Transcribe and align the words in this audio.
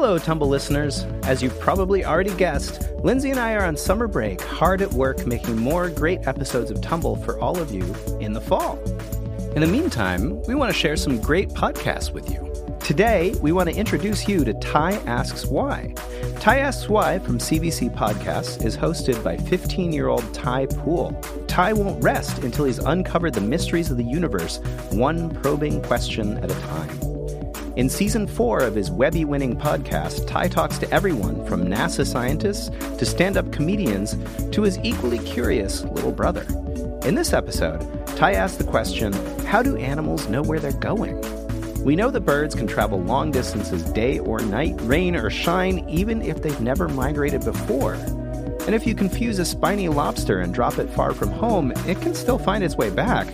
Hello, 0.00 0.16
Tumble 0.16 0.46
listeners. 0.48 1.02
As 1.24 1.42
you've 1.42 1.58
probably 1.58 2.04
already 2.04 2.32
guessed, 2.36 2.88
Lindsay 3.02 3.32
and 3.32 3.40
I 3.40 3.54
are 3.54 3.64
on 3.64 3.76
summer 3.76 4.06
break, 4.06 4.40
hard 4.40 4.80
at 4.80 4.92
work 4.92 5.26
making 5.26 5.56
more 5.56 5.90
great 5.90 6.24
episodes 6.24 6.70
of 6.70 6.80
Tumble 6.80 7.16
for 7.16 7.36
all 7.40 7.58
of 7.58 7.74
you 7.74 7.82
in 8.20 8.32
the 8.32 8.40
fall. 8.40 8.78
In 9.56 9.60
the 9.60 9.66
meantime, 9.66 10.40
we 10.44 10.54
want 10.54 10.72
to 10.72 10.78
share 10.78 10.94
some 10.94 11.20
great 11.20 11.48
podcasts 11.48 12.12
with 12.12 12.30
you. 12.30 12.48
Today, 12.78 13.34
we 13.42 13.50
want 13.50 13.70
to 13.70 13.74
introduce 13.74 14.28
you 14.28 14.44
to 14.44 14.54
Ty 14.60 14.92
Asks 15.06 15.46
Why. 15.46 15.92
Ty 16.38 16.58
Asks 16.60 16.88
Why 16.88 17.18
from 17.18 17.38
CBC 17.38 17.92
Podcasts 17.92 18.64
is 18.64 18.76
hosted 18.76 19.20
by 19.24 19.36
15 19.36 19.92
year 19.92 20.06
old 20.06 20.32
Ty 20.32 20.66
Poole. 20.66 21.10
Ty 21.48 21.72
won't 21.72 22.00
rest 22.00 22.44
until 22.44 22.66
he's 22.66 22.78
uncovered 22.78 23.34
the 23.34 23.40
mysteries 23.40 23.90
of 23.90 23.96
the 23.96 24.04
universe, 24.04 24.58
one 24.90 25.28
probing 25.42 25.82
question 25.82 26.38
at 26.38 26.52
a 26.52 26.60
time. 26.60 27.07
In 27.78 27.88
season 27.88 28.26
four 28.26 28.58
of 28.58 28.74
his 28.74 28.90
Webby 28.90 29.24
winning 29.24 29.56
podcast, 29.56 30.26
Ty 30.26 30.48
talks 30.48 30.78
to 30.78 30.92
everyone 30.92 31.46
from 31.46 31.64
NASA 31.64 32.04
scientists 32.04 32.70
to 32.98 33.06
stand 33.06 33.36
up 33.36 33.52
comedians 33.52 34.16
to 34.50 34.62
his 34.62 34.80
equally 34.82 35.20
curious 35.20 35.84
little 35.84 36.10
brother. 36.10 36.42
In 37.06 37.14
this 37.14 37.32
episode, 37.32 37.78
Ty 38.16 38.32
asks 38.32 38.56
the 38.56 38.64
question 38.64 39.12
How 39.46 39.62
do 39.62 39.76
animals 39.76 40.28
know 40.28 40.42
where 40.42 40.58
they're 40.58 40.72
going? 40.72 41.20
We 41.84 41.94
know 41.94 42.10
that 42.10 42.22
birds 42.22 42.56
can 42.56 42.66
travel 42.66 43.00
long 43.00 43.30
distances 43.30 43.84
day 43.92 44.18
or 44.18 44.40
night, 44.40 44.74
rain 44.80 45.14
or 45.14 45.30
shine, 45.30 45.88
even 45.88 46.20
if 46.20 46.42
they've 46.42 46.60
never 46.60 46.88
migrated 46.88 47.44
before. 47.44 47.94
And 47.94 48.74
if 48.74 48.88
you 48.88 48.96
confuse 48.96 49.38
a 49.38 49.44
spiny 49.44 49.88
lobster 49.88 50.40
and 50.40 50.52
drop 50.52 50.80
it 50.80 50.90
far 50.90 51.14
from 51.14 51.30
home, 51.30 51.70
it 51.86 52.00
can 52.00 52.16
still 52.16 52.38
find 52.38 52.64
its 52.64 52.74
way 52.74 52.90
back. 52.90 53.28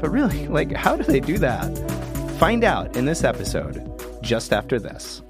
But 0.00 0.10
really, 0.10 0.48
like, 0.48 0.72
how 0.72 0.96
do 0.96 1.04
they 1.04 1.20
do 1.20 1.38
that? 1.38 1.99
Find 2.40 2.64
out 2.64 2.96
in 2.96 3.04
this 3.04 3.22
episode, 3.22 4.02
just 4.22 4.54
after 4.54 4.78
this. 4.78 5.20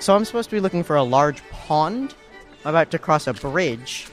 So 0.00 0.16
I'm 0.16 0.24
supposed 0.24 0.50
to 0.50 0.56
be 0.56 0.58
looking 0.58 0.82
for 0.82 0.96
a 0.96 1.02
large 1.04 1.48
pond. 1.50 2.16
I'm 2.64 2.70
about 2.70 2.90
to 2.90 2.98
cross 2.98 3.28
a 3.28 3.34
bridge. 3.34 4.08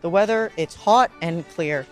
The 0.00 0.08
weather, 0.08 0.50
it's 0.56 0.74
hot 0.74 1.10
and 1.20 1.46
clear. 1.50 1.86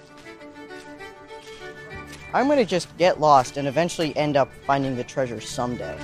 I'm 2.33 2.49
gonna 2.49 2.65
just 2.65 2.97
get 2.97 3.21
lost 3.21 3.59
and 3.59 3.69
eventually 3.69 4.17
end 4.17 4.39
up 4.39 4.51
finding 4.67 4.97
the 4.97 5.05
treasure 5.05 5.43
someday. 5.43 5.99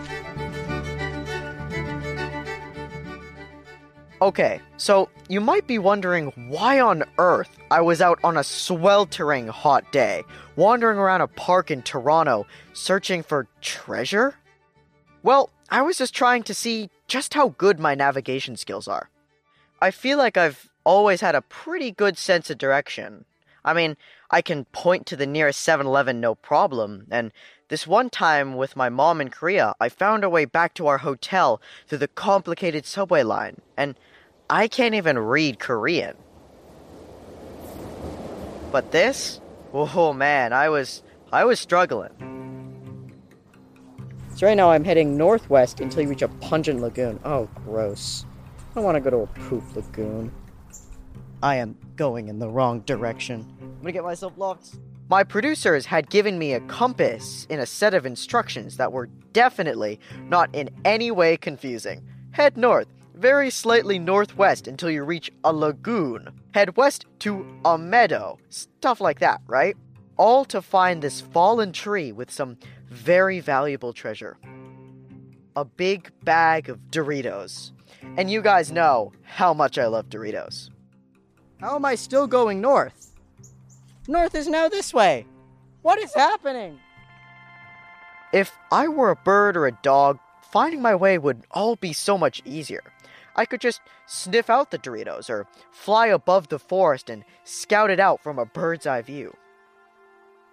Okay, 4.21 4.61
so 4.77 5.09
you 5.31 5.41
might 5.41 5.67
be 5.67 5.79
wondering 5.79 6.33
why 6.51 6.81
on 6.81 7.03
earth 7.17 7.58
I 7.71 7.83
was 7.83 8.01
out 8.01 8.19
on 8.25 8.39
a 8.39 8.45
sweltering 8.45 9.49
hot 9.49 9.93
day, 9.93 10.25
wandering 10.57 10.99
around 10.99 11.21
a 11.21 11.27
park 11.27 11.71
in 11.71 11.83
Toronto, 11.83 12.47
searching 12.73 13.23
for 13.23 13.47
treasure? 13.61 14.37
Well, 15.23 15.51
I 15.69 15.83
was 15.83 15.99
just 15.99 16.15
trying 16.15 16.45
to 16.45 16.55
see 16.55 16.89
just 17.09 17.35
how 17.35 17.51
good 17.51 17.79
my 17.79 17.95
navigation 17.95 18.57
skills 18.57 18.89
are. 18.89 19.11
I 19.83 19.91
feel 19.91 20.17
like 20.17 20.39
I've 20.39 20.71
always 20.85 21.21
had 21.21 21.35
a 21.35 21.43
pretty 21.43 21.91
good 21.91 22.17
sense 22.17 22.49
of 22.49 22.57
direction. 22.57 23.27
I 23.65 23.75
mean, 23.75 23.99
I 24.31 24.41
can 24.41 24.65
point 24.67 25.05
to 25.07 25.17
the 25.17 25.27
nearest 25.27 25.61
7 25.61 25.87
Eleven 25.87 26.21
no 26.21 26.35
problem, 26.35 27.07
and 27.11 27.33
this 27.69 27.87
one 27.87 28.09
time 28.09 28.57
with 28.57 28.77
my 28.77 28.89
mom 28.89 29.21
in 29.21 29.29
Korea, 29.29 29.75
I 29.79 29.91
found 29.91 30.25
our 30.25 30.31
way 30.31 30.47
back 30.47 30.73
to 30.75 30.87
our 30.87 30.99
hotel 30.99 31.61
through 31.87 31.99
the 31.99 32.09
complicated 32.09 32.87
subway 32.87 33.23
line, 33.23 33.61
and 33.77 33.95
I 34.49 34.69
can't 34.69 34.95
even 34.95 35.19
read 35.19 35.59
Korean. 35.59 36.17
But 38.71 38.91
this? 38.93 39.41
Oh 39.73 40.13
man, 40.13 40.53
I 40.53 40.69
was 40.69 41.03
I 41.33 41.45
was 41.45 41.59
struggling. 41.61 42.11
So 44.35 44.47
right 44.47 44.57
now 44.57 44.71
I'm 44.71 44.85
heading 44.85 45.17
northwest 45.17 45.81
until 45.81 46.03
you 46.03 46.09
reach 46.09 46.23
a 46.23 46.29
pungent 46.29 46.81
lagoon. 46.81 47.19
Oh, 47.25 47.49
gross. 47.65 48.25
I 48.71 48.75
don't 48.75 48.85
want 48.85 48.95
to 48.95 49.01
go 49.01 49.11
to 49.11 49.17
a 49.19 49.27
poop 49.49 49.65
lagoon. 49.75 50.33
I 51.43 51.57
am 51.57 51.77
going 51.97 52.29
in 52.29 52.39
the 52.39 52.49
wrong 52.49 52.81
direction. 52.81 53.47
I'm 53.61 53.81
gonna 53.81 53.93
get 53.93 54.05
myself 54.05 54.35
lost. 54.37 54.79
My 55.09 55.25
producers 55.25 55.87
had 55.87 56.11
given 56.11 56.39
me 56.39 56.53
a 56.53 56.61
compass 56.61 57.47
in 57.49 57.61
a 57.61 57.67
set 57.67 57.95
of 57.95 58.05
instructions 58.05 58.77
that 58.77 58.93
were 58.93 59.07
definitely 59.33 59.99
not 60.25 60.55
in 60.55 60.69
any 60.85 61.11
way 61.11 61.37
confusing. 61.37 62.07
Head 62.33 62.57
north, 62.57 62.89
very 63.19 63.51
slightly 63.51 63.99
northwest 63.99 64.69
until 64.69 64.91
you 64.91 65.03
reach 65.03 65.31
a 65.43 65.53
lagoon. 65.53 66.29
Head 66.55 66.77
west 66.77 67.05
to 67.21 67.45
a 67.65 67.77
meadow. 67.77 68.39
Stuff 68.49 69.01
like 69.01 69.19
that, 69.19 69.41
right? 69.47 69.77
All 70.17 70.45
to 70.47 70.63
find 70.63 71.03
this 71.03 71.21
fallen 71.21 71.73
tree 71.73 72.13
with 72.13 72.31
some 72.31 72.57
very 72.89 73.41
valuable 73.41 73.93
treasure. 73.93 74.37
A 75.57 75.65
big 75.65 76.13
bag 76.23 76.69
of 76.69 76.79
Doritos. 76.91 77.73
And 78.17 78.31
you 78.31 78.41
guys 78.41 78.71
know 78.71 79.13
how 79.25 79.53
much 79.53 79.79
I 79.79 79.87
love 79.87 80.09
Doritos. 80.09 80.71
How 81.61 81.75
am 81.75 81.85
I 81.85 81.97
still 81.97 82.29
going 82.29 82.61
north? 82.61 83.13
North 84.07 84.35
is 84.35 84.49
now 84.49 84.69
this 84.69 84.95
way. 84.95 85.27
What 85.83 85.99
is 85.99 86.15
happening? 86.15 86.79
If 88.33 88.53
I 88.71 88.87
were 88.89 89.11
a 89.11 89.17
bird 89.17 89.57
or 89.57 89.67
a 89.67 89.73
dog, 89.83 90.19
finding 90.53 90.81
my 90.81 90.95
way 90.95 91.19
would 91.19 91.45
all 91.51 91.77
be 91.77 91.93
so 91.93 92.17
much 92.17 92.41
easier. 92.45 92.83
I 93.39 93.47
could 93.47 93.61
just 93.61 93.81
sniff 94.07 94.51
out 94.51 94.73
the 94.73 94.79
Doritos 94.79 95.31
or 95.31 95.47
fly 95.71 96.09
above 96.09 96.49
the 96.49 96.59
forest 96.59 97.09
and 97.09 97.25
scout 97.45 97.89
it 97.89 98.01
out 98.01 98.21
from 98.21 98.37
a 98.37 98.45
bird's 98.45 98.85
eye 98.85 99.01
view. 99.01 99.37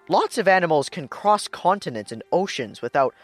Lots 0.08 0.38
of 0.38 0.48
animals 0.48 0.88
can 0.88 1.08
cross 1.08 1.48
continents 1.48 2.12
and 2.12 2.22
oceans 2.32 2.84
without 2.84 3.16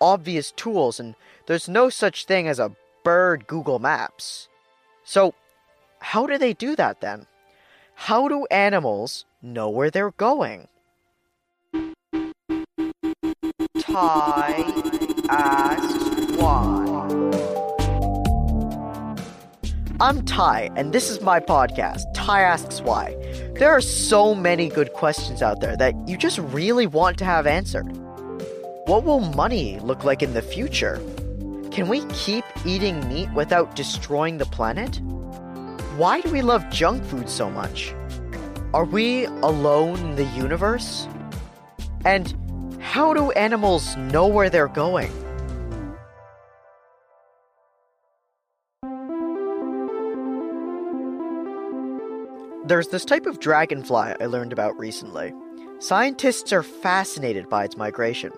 obvious 0.00 0.52
tools, 0.52 1.00
and 1.00 1.16
there's 1.46 1.68
no 1.68 1.90
such 1.90 2.26
thing 2.26 2.46
as 2.46 2.60
a 2.60 2.76
bird 3.02 3.48
Google 3.48 3.80
Maps. 3.80 4.48
So, 5.02 5.34
how 5.98 6.28
do 6.28 6.38
they 6.38 6.52
do 6.52 6.76
that 6.76 7.00
then? 7.00 7.26
How 7.96 8.28
do 8.28 8.46
animals 8.52 9.24
know 9.42 9.68
where 9.68 9.90
they're 9.90 10.12
going? 10.12 10.68
Ty 13.80 14.64
asks 15.28 16.36
why. 16.36 17.57
I'm 20.00 20.24
Ty, 20.24 20.70
and 20.76 20.92
this 20.92 21.10
is 21.10 21.20
my 21.20 21.40
podcast, 21.40 22.02
Ty 22.14 22.42
Asks 22.42 22.80
Why. 22.80 23.16
There 23.54 23.72
are 23.72 23.80
so 23.80 24.32
many 24.32 24.68
good 24.68 24.92
questions 24.92 25.42
out 25.42 25.60
there 25.60 25.76
that 25.76 25.92
you 26.06 26.16
just 26.16 26.38
really 26.38 26.86
want 26.86 27.18
to 27.18 27.24
have 27.24 27.48
answered. 27.48 27.88
What 28.86 29.02
will 29.02 29.18
money 29.18 29.80
look 29.80 30.04
like 30.04 30.22
in 30.22 30.34
the 30.34 30.40
future? 30.40 30.98
Can 31.72 31.88
we 31.88 32.04
keep 32.12 32.44
eating 32.64 33.08
meat 33.08 33.28
without 33.34 33.74
destroying 33.74 34.38
the 34.38 34.46
planet? 34.46 35.00
Why 35.96 36.20
do 36.20 36.30
we 36.30 36.42
love 36.42 36.70
junk 36.70 37.04
food 37.04 37.28
so 37.28 37.50
much? 37.50 37.92
Are 38.72 38.84
we 38.84 39.24
alone 39.24 39.98
in 39.98 40.14
the 40.14 40.26
universe? 40.26 41.08
And 42.04 42.36
how 42.78 43.14
do 43.14 43.32
animals 43.32 43.96
know 43.96 44.28
where 44.28 44.48
they're 44.48 44.68
going? 44.68 45.10
There's 52.68 52.88
this 52.88 53.06
type 53.06 53.24
of 53.24 53.40
dragonfly 53.40 54.14
I 54.20 54.26
learned 54.26 54.52
about 54.52 54.78
recently. 54.78 55.32
Scientists 55.78 56.52
are 56.52 56.62
fascinated 56.62 57.48
by 57.48 57.64
its 57.64 57.78
migration. 57.78 58.30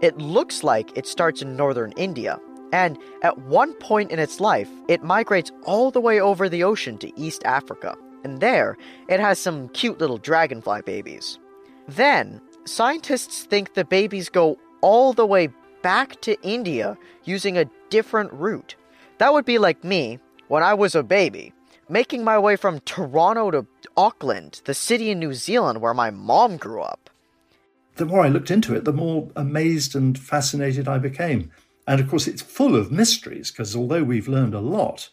It 0.00 0.18
looks 0.18 0.64
like 0.64 0.98
it 0.98 1.06
starts 1.06 1.40
in 1.40 1.54
northern 1.54 1.92
India, 1.92 2.40
and 2.72 2.98
at 3.22 3.38
one 3.38 3.74
point 3.74 4.10
in 4.10 4.18
its 4.18 4.40
life, 4.40 4.68
it 4.88 5.04
migrates 5.04 5.52
all 5.62 5.92
the 5.92 6.00
way 6.00 6.20
over 6.20 6.48
the 6.48 6.64
ocean 6.64 6.98
to 6.98 7.16
East 7.16 7.44
Africa, 7.44 7.96
and 8.24 8.40
there, 8.40 8.76
it 9.06 9.20
has 9.20 9.38
some 9.38 9.68
cute 9.68 10.00
little 10.00 10.18
dragonfly 10.18 10.82
babies. 10.82 11.38
Then, 11.86 12.40
scientists 12.64 13.44
think 13.44 13.74
the 13.74 13.84
babies 13.84 14.28
go 14.28 14.58
all 14.80 15.12
the 15.12 15.26
way 15.26 15.48
back 15.80 16.20
to 16.22 16.42
India 16.42 16.98
using 17.22 17.56
a 17.56 17.70
different 17.88 18.32
route. 18.32 18.74
That 19.18 19.32
would 19.32 19.44
be 19.44 19.58
like 19.58 19.84
me 19.84 20.18
when 20.48 20.64
I 20.64 20.74
was 20.74 20.96
a 20.96 21.04
baby 21.04 21.52
making 21.90 22.24
my 22.24 22.38
way 22.38 22.56
from 22.56 22.80
Toronto 22.80 23.50
to 23.50 23.66
Auckland, 23.96 24.62
the 24.64 24.74
city 24.74 25.10
in 25.10 25.18
New 25.18 25.34
Zealand 25.34 25.80
where 25.80 25.94
my 25.94 26.10
mom 26.10 26.56
grew 26.56 26.82
up. 26.82 27.10
The 27.96 28.06
more 28.06 28.20
I 28.20 28.28
looked 28.28 28.50
into 28.50 28.74
it, 28.74 28.84
the 28.84 28.92
more 28.92 29.28
amazed 29.36 29.94
and 29.94 30.18
fascinated 30.18 30.88
I 30.88 30.98
became. 30.98 31.50
And 31.86 32.00
of 32.00 32.08
course, 32.08 32.28
it's 32.28 32.42
full 32.42 32.76
of 32.76 32.92
mysteries 32.92 33.50
because 33.50 33.74
although 33.74 34.04
we've 34.04 34.28
learned 34.28 34.54
a 34.54 34.60
lot, 34.60 35.10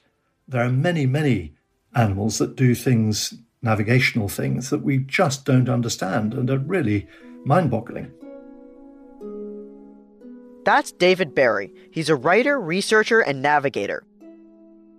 there 0.47 0.63
are 0.63 0.69
many, 0.69 1.05
many 1.05 1.55
animals 1.95 2.37
that 2.37 2.55
do 2.55 2.75
things, 2.75 3.33
navigational 3.61 4.29
things, 4.29 4.69
that 4.69 4.83
we 4.83 4.99
just 4.99 5.43
don't 5.43 5.67
understand 5.67 6.33
and 6.33 6.49
are 6.49 6.59
really 6.59 7.07
mind 7.43 7.71
boggling. 7.71 8.11
That's 10.63 10.91
David 10.91 11.33
Barrie. 11.33 11.73
He's 11.91 12.09
a 12.09 12.15
writer, 12.15 12.59
researcher, 12.59 13.21
and 13.21 13.41
navigator. 13.41 14.03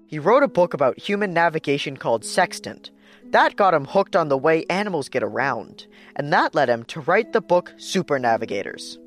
He 0.08 0.19
wrote 0.19 0.43
a 0.43 0.49
book 0.49 0.72
about 0.72 0.99
human 0.99 1.34
navigation 1.34 1.99
called 1.99 2.25
Sextant. 2.25 2.90
That 3.26 3.56
got 3.56 3.75
him 3.75 3.84
hooked 3.84 4.16
on 4.16 4.28
the 4.28 4.38
way 4.38 4.64
animals 4.70 5.10
get 5.10 5.22
around, 5.22 5.87
and 6.16 6.32
that 6.32 6.55
led 6.55 6.70
him 6.70 6.84
to 6.84 7.00
write 7.00 7.34
the 7.34 7.43
book 7.43 7.75
Super 7.76 8.19
Navigators. 8.19 8.99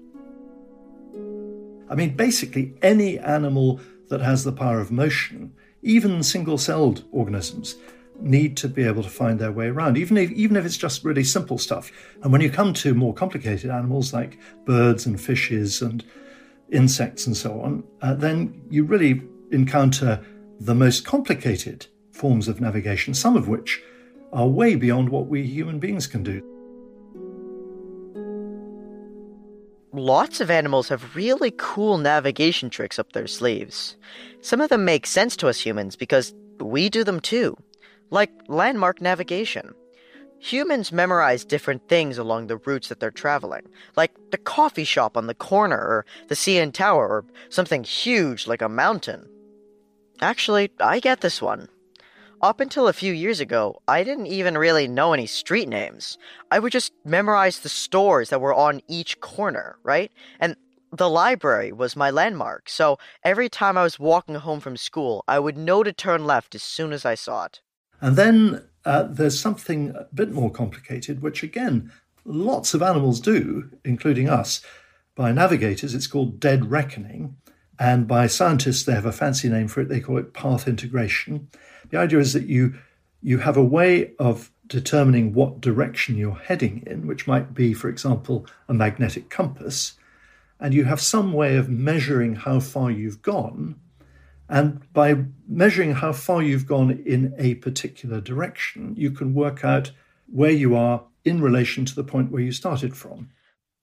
I 1.89 1.95
mean, 1.95 2.15
basically, 2.15 2.75
any 2.83 3.18
animal 3.18 3.80
that 4.09 4.21
has 4.21 4.44
the 4.44 4.51
power 4.51 4.80
of 4.80 4.92
motion, 4.92 5.56
even 5.81 6.21
single 6.21 6.59
celled 6.59 7.03
organisms, 7.12 7.77
need 8.19 8.56
to 8.57 8.68
be 8.68 8.83
able 8.83 9.01
to 9.01 9.09
find 9.09 9.39
their 9.39 9.51
way 9.51 9.69
around, 9.69 9.98
even 9.98 10.18
if, 10.18 10.30
even 10.30 10.56
if 10.56 10.65
it's 10.65 10.77
just 10.77 11.03
really 11.03 11.24
simple 11.24 11.57
stuff. 11.57 11.92
And 12.21 12.31
when 12.31 12.42
you 12.42 12.51
come 12.51 12.75
to 12.75 12.94
more 12.94 13.15
complicated 13.15 13.71
animals 13.71 14.13
like 14.13 14.38
birds 14.65 15.07
and 15.07 15.19
fishes 15.19 15.81
and 15.81 16.06
insects 16.71 17.25
and 17.25 17.36
so 17.36 17.59
on, 17.59 17.83
uh, 18.03 18.13
then 18.13 18.62
you 18.69 18.83
really 18.83 19.24
encounter 19.51 20.24
the 20.62 20.75
most 20.75 21.04
complicated 21.04 21.88
forms 22.12 22.48
of 22.48 22.62
navigation, 22.62 23.16
some 23.16 23.36
of 23.36 23.48
which 23.48 23.81
are 24.31 24.48
way 24.48 24.75
beyond 24.75 25.10
what 25.10 25.25
we 25.25 25.42
human 25.42 25.80
beings 25.80 26.06
can 26.06 26.22
do. 26.22 26.40
Lots 29.92 30.40
of 30.40 30.52
animals 30.52 30.90
have 30.90 31.16
really 31.16 31.52
cool 31.58 31.98
navigation 31.98 32.69
tricks 32.69 33.00
up 33.00 33.12
their 33.12 33.25
sleeves. 33.25 33.98
Some 34.42 34.62
of 34.62 34.69
them 34.69 34.86
make 34.86 35.08
sense 35.08 35.36
to 35.38 35.48
us 35.48 35.60
humans 35.60 35.96
because 35.96 36.31
we 36.60 36.90
do 36.90 37.04
them 37.04 37.19
too, 37.19 37.58
like 38.12 38.31
landmark 38.48 39.02
navigation. 39.02 39.74
Humans 40.38 40.92
memorize 40.92 41.44
different 41.44 41.88
things 41.90 42.19
along 42.19 42.48
the 42.48 42.58
routes 42.58 42.90
that 42.90 43.00
they're 43.00 43.10
traveling, 43.10 43.63
like 43.98 44.12
the 44.30 44.38
coffee 44.38 44.84
shop 44.84 45.18
on 45.18 45.25
the 45.25 45.34
corner, 45.34 45.78
or 45.78 46.06
the 46.28 46.36
CN 46.36 46.72
Tower, 46.72 47.08
or 47.08 47.25
something 47.50 47.84
huge 47.84 48.46
like 48.46 48.62
a 48.62 48.69
mountain. 48.69 49.28
Actually, 50.22 50.72
I 50.80 51.00
get 51.00 51.22
this 51.22 51.42
one. 51.42 51.68
Up 52.42 52.60
until 52.60 52.88
a 52.88 52.94
few 52.94 53.14
years 53.14 53.40
ago, 53.40 53.82
I 53.88 54.04
didn't 54.04 54.28
even 54.28 54.58
really 54.58 54.88
know 54.88 55.14
any 55.14 55.28
street 55.28 55.68
names. 55.68 56.18
I 56.50 56.60
would 56.60 56.72
just 56.72 56.92
memorize 57.06 57.60
the 57.60 57.70
stores 57.70 58.30
that 58.30 58.42
were 58.42 58.54
on 58.54 58.82
each 58.88 59.20
corner, 59.20 59.78
right? 59.84 60.12
And 60.40 60.56
the 60.92 61.10
library 61.10 61.72
was 61.72 61.96
my 61.96 62.10
landmark, 62.10 62.70
so 62.70 62.98
every 63.24 63.48
time 63.48 63.78
I 63.78 63.84
was 63.84 64.00
walking 64.00 64.36
home 64.36 64.60
from 64.60 64.76
school, 64.76 65.24
I 65.28 65.40
would 65.40 65.58
know 65.58 65.84
to 65.84 65.94
turn 65.94 66.26
left 66.26 66.54
as 66.54 66.64
soon 66.64 66.94
as 66.94 67.06
I 67.06 67.16
saw 67.16 67.46
it. 67.46 67.62
And 68.02 68.16
then 68.16 68.64
uh, 68.86 69.04
there's 69.04 69.40
something 69.40 69.96
a 69.96 70.08
bit 70.14 70.32
more 70.32 70.52
complicated, 70.52 71.22
which 71.22 71.44
again, 71.44 71.92
lots 72.26 72.74
of 72.74 72.82
animals 72.82 73.20
do, 73.22 73.70
including 73.86 74.30
us. 74.30 74.62
By 75.16 75.32
navigators, 75.32 75.94
it's 75.94 76.08
called 76.08 76.40
dead 76.40 76.72
reckoning. 76.72 77.38
And 77.81 78.07
by 78.07 78.28
scientists, 78.28 78.83
they 78.83 78.94
have 78.94 79.07
a 79.07 79.12
fancy 79.12 79.50
name 79.50 79.68
for 79.68 79.81
it. 79.81 79.89
They 79.89 80.01
call 80.01 80.19
it 80.19 80.36
path 80.36 80.68
integration. 80.68 81.48
The 81.89 81.98
idea 81.98 82.19
is 82.19 82.33
that 82.33 82.45
you 82.45 82.75
you 83.24 83.39
have 83.39 83.57
a 83.57 83.63
way 83.63 84.13
of 84.19 84.51
determining 84.68 85.33
what 85.33 85.62
direction 85.62 86.16
you're 86.16 86.36
heading 86.36 86.83
in, 86.86 87.07
which 87.07 87.25
might 87.25 87.56
be, 87.56 87.74
for 87.74 87.89
example, 87.89 88.45
a 88.69 88.74
magnetic 88.75 89.31
compass, 89.31 89.94
and 90.60 90.75
you 90.75 90.83
have 90.83 91.01
some 91.01 91.33
way 91.33 91.56
of 91.57 91.69
measuring 91.69 92.36
how 92.36 92.60
far 92.60 92.92
you've 92.92 93.24
gone. 93.24 93.80
And 94.48 94.81
by 94.94 95.25
measuring 95.48 95.95
how 95.95 96.13
far 96.13 96.44
you've 96.44 96.68
gone 96.68 96.92
in 97.04 97.34
a 97.39 97.56
particular 97.56 98.22
direction, 98.22 98.94
you 98.95 99.10
can 99.10 99.34
work 99.34 99.66
out 99.66 99.89
where 100.27 100.51
you 100.51 100.75
are 100.75 101.04
in 101.25 101.42
relation 101.42 101.86
to 101.86 101.95
the 101.95 102.04
point 102.04 102.31
where 102.31 102.44
you 102.44 102.51
started 102.51 102.95
from. 102.95 103.31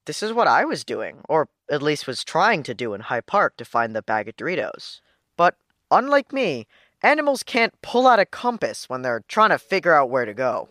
This 0.08 0.22
is 0.22 0.32
what 0.32 0.48
I 0.48 0.64
was 0.64 0.84
doing, 0.84 1.20
or 1.28 1.48
at 1.70 1.82
least 1.82 2.08
was 2.08 2.24
trying 2.24 2.64
to 2.64 2.74
do 2.74 2.94
in 2.94 3.02
High 3.02 3.20
Park 3.20 3.56
to 3.58 3.64
find 3.64 3.94
the 3.94 4.02
bag 4.02 4.28
of 4.28 4.36
Doritos. 4.36 5.00
But 5.36 5.54
unlike 5.90 6.32
me, 6.32 6.66
Animals 7.02 7.44
can't 7.44 7.80
pull 7.80 8.08
out 8.08 8.18
a 8.18 8.26
compass 8.26 8.88
when 8.88 9.02
they're 9.02 9.22
trying 9.28 9.50
to 9.50 9.58
figure 9.58 9.94
out 9.94 10.10
where 10.10 10.24
to 10.24 10.34
go. 10.34 10.68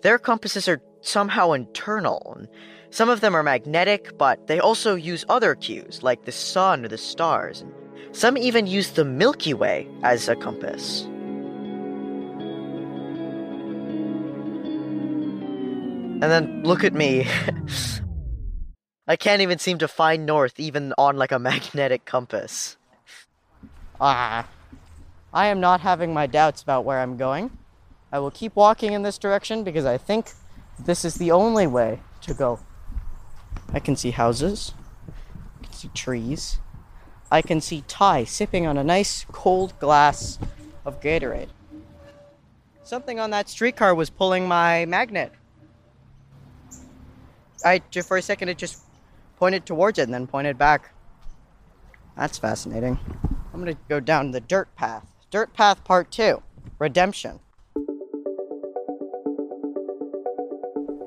Their 0.00 0.18
compasses 0.18 0.66
are 0.66 0.80
somehow 1.02 1.52
internal, 1.52 2.34
and 2.38 2.48
some 2.88 3.10
of 3.10 3.20
them 3.20 3.34
are 3.34 3.42
magnetic, 3.42 4.16
but 4.16 4.46
they 4.46 4.60
also 4.60 4.94
use 4.94 5.26
other 5.28 5.54
cues, 5.54 6.02
like 6.02 6.24
the 6.24 6.32
sun 6.32 6.86
or 6.86 6.88
the 6.88 6.96
stars. 6.96 7.60
And 7.60 7.74
some 8.16 8.38
even 8.38 8.66
use 8.66 8.92
the 8.92 9.04
Milky 9.04 9.52
Way 9.52 9.86
as 10.02 10.26
a 10.26 10.36
compass. 10.36 11.02
And 16.20 16.22
then 16.22 16.62
look 16.64 16.82
at 16.82 16.94
me. 16.94 17.28
I 19.08 19.16
can't 19.16 19.40
even 19.40 19.58
seem 19.58 19.78
to 19.78 19.88
find 19.88 20.26
north 20.26 20.60
even 20.60 20.92
on 20.98 21.16
like 21.16 21.32
a 21.32 21.38
magnetic 21.50 22.04
compass. 22.04 22.76
Ah. 23.98 24.46
I 25.32 25.46
am 25.46 25.60
not 25.60 25.80
having 25.80 26.12
my 26.12 26.26
doubts 26.26 26.62
about 26.62 26.84
where 26.84 27.00
I'm 27.00 27.16
going. 27.16 27.50
I 28.12 28.18
will 28.18 28.30
keep 28.30 28.54
walking 28.54 28.92
in 28.92 29.02
this 29.02 29.18
direction 29.18 29.64
because 29.64 29.84
I 29.84 29.98
think 29.98 30.32
this 30.78 31.04
is 31.04 31.14
the 31.14 31.30
only 31.30 31.66
way 31.66 32.00
to 32.22 32.34
go. 32.34 32.60
I 33.72 33.80
can 33.80 33.96
see 33.96 34.10
houses. 34.10 34.72
I 35.60 35.64
can 35.64 35.72
see 35.72 35.88
trees. 35.94 36.58
I 37.30 37.42
can 37.42 37.60
see 37.60 37.84
Ty 37.86 38.24
sipping 38.24 38.66
on 38.66 38.78
a 38.78 38.84
nice 38.84 39.26
cold 39.32 39.78
glass 39.78 40.38
of 40.86 41.00
Gatorade. 41.00 41.50
Something 42.82 43.20
on 43.20 43.30
that 43.30 43.50
streetcar 43.50 43.94
was 43.94 44.08
pulling 44.08 44.48
my 44.48 44.86
magnet. 44.86 45.32
I 47.64 47.82
for 48.02 48.16
a 48.16 48.22
second 48.22 48.48
it 48.48 48.56
just 48.56 48.82
pointed 49.38 49.64
towards 49.64 49.98
it 49.98 50.02
and 50.02 50.14
then 50.14 50.26
pointed 50.26 50.58
back. 50.58 50.92
That's 52.16 52.38
fascinating. 52.38 52.98
I'm 53.52 53.60
gonna 53.60 53.76
go 53.88 54.00
down 54.00 54.32
the 54.32 54.40
dirt 54.40 54.74
path. 54.74 55.06
Dirt 55.30 55.52
Path 55.54 55.84
Part 55.84 56.10
2 56.10 56.42
Redemption. 56.78 57.38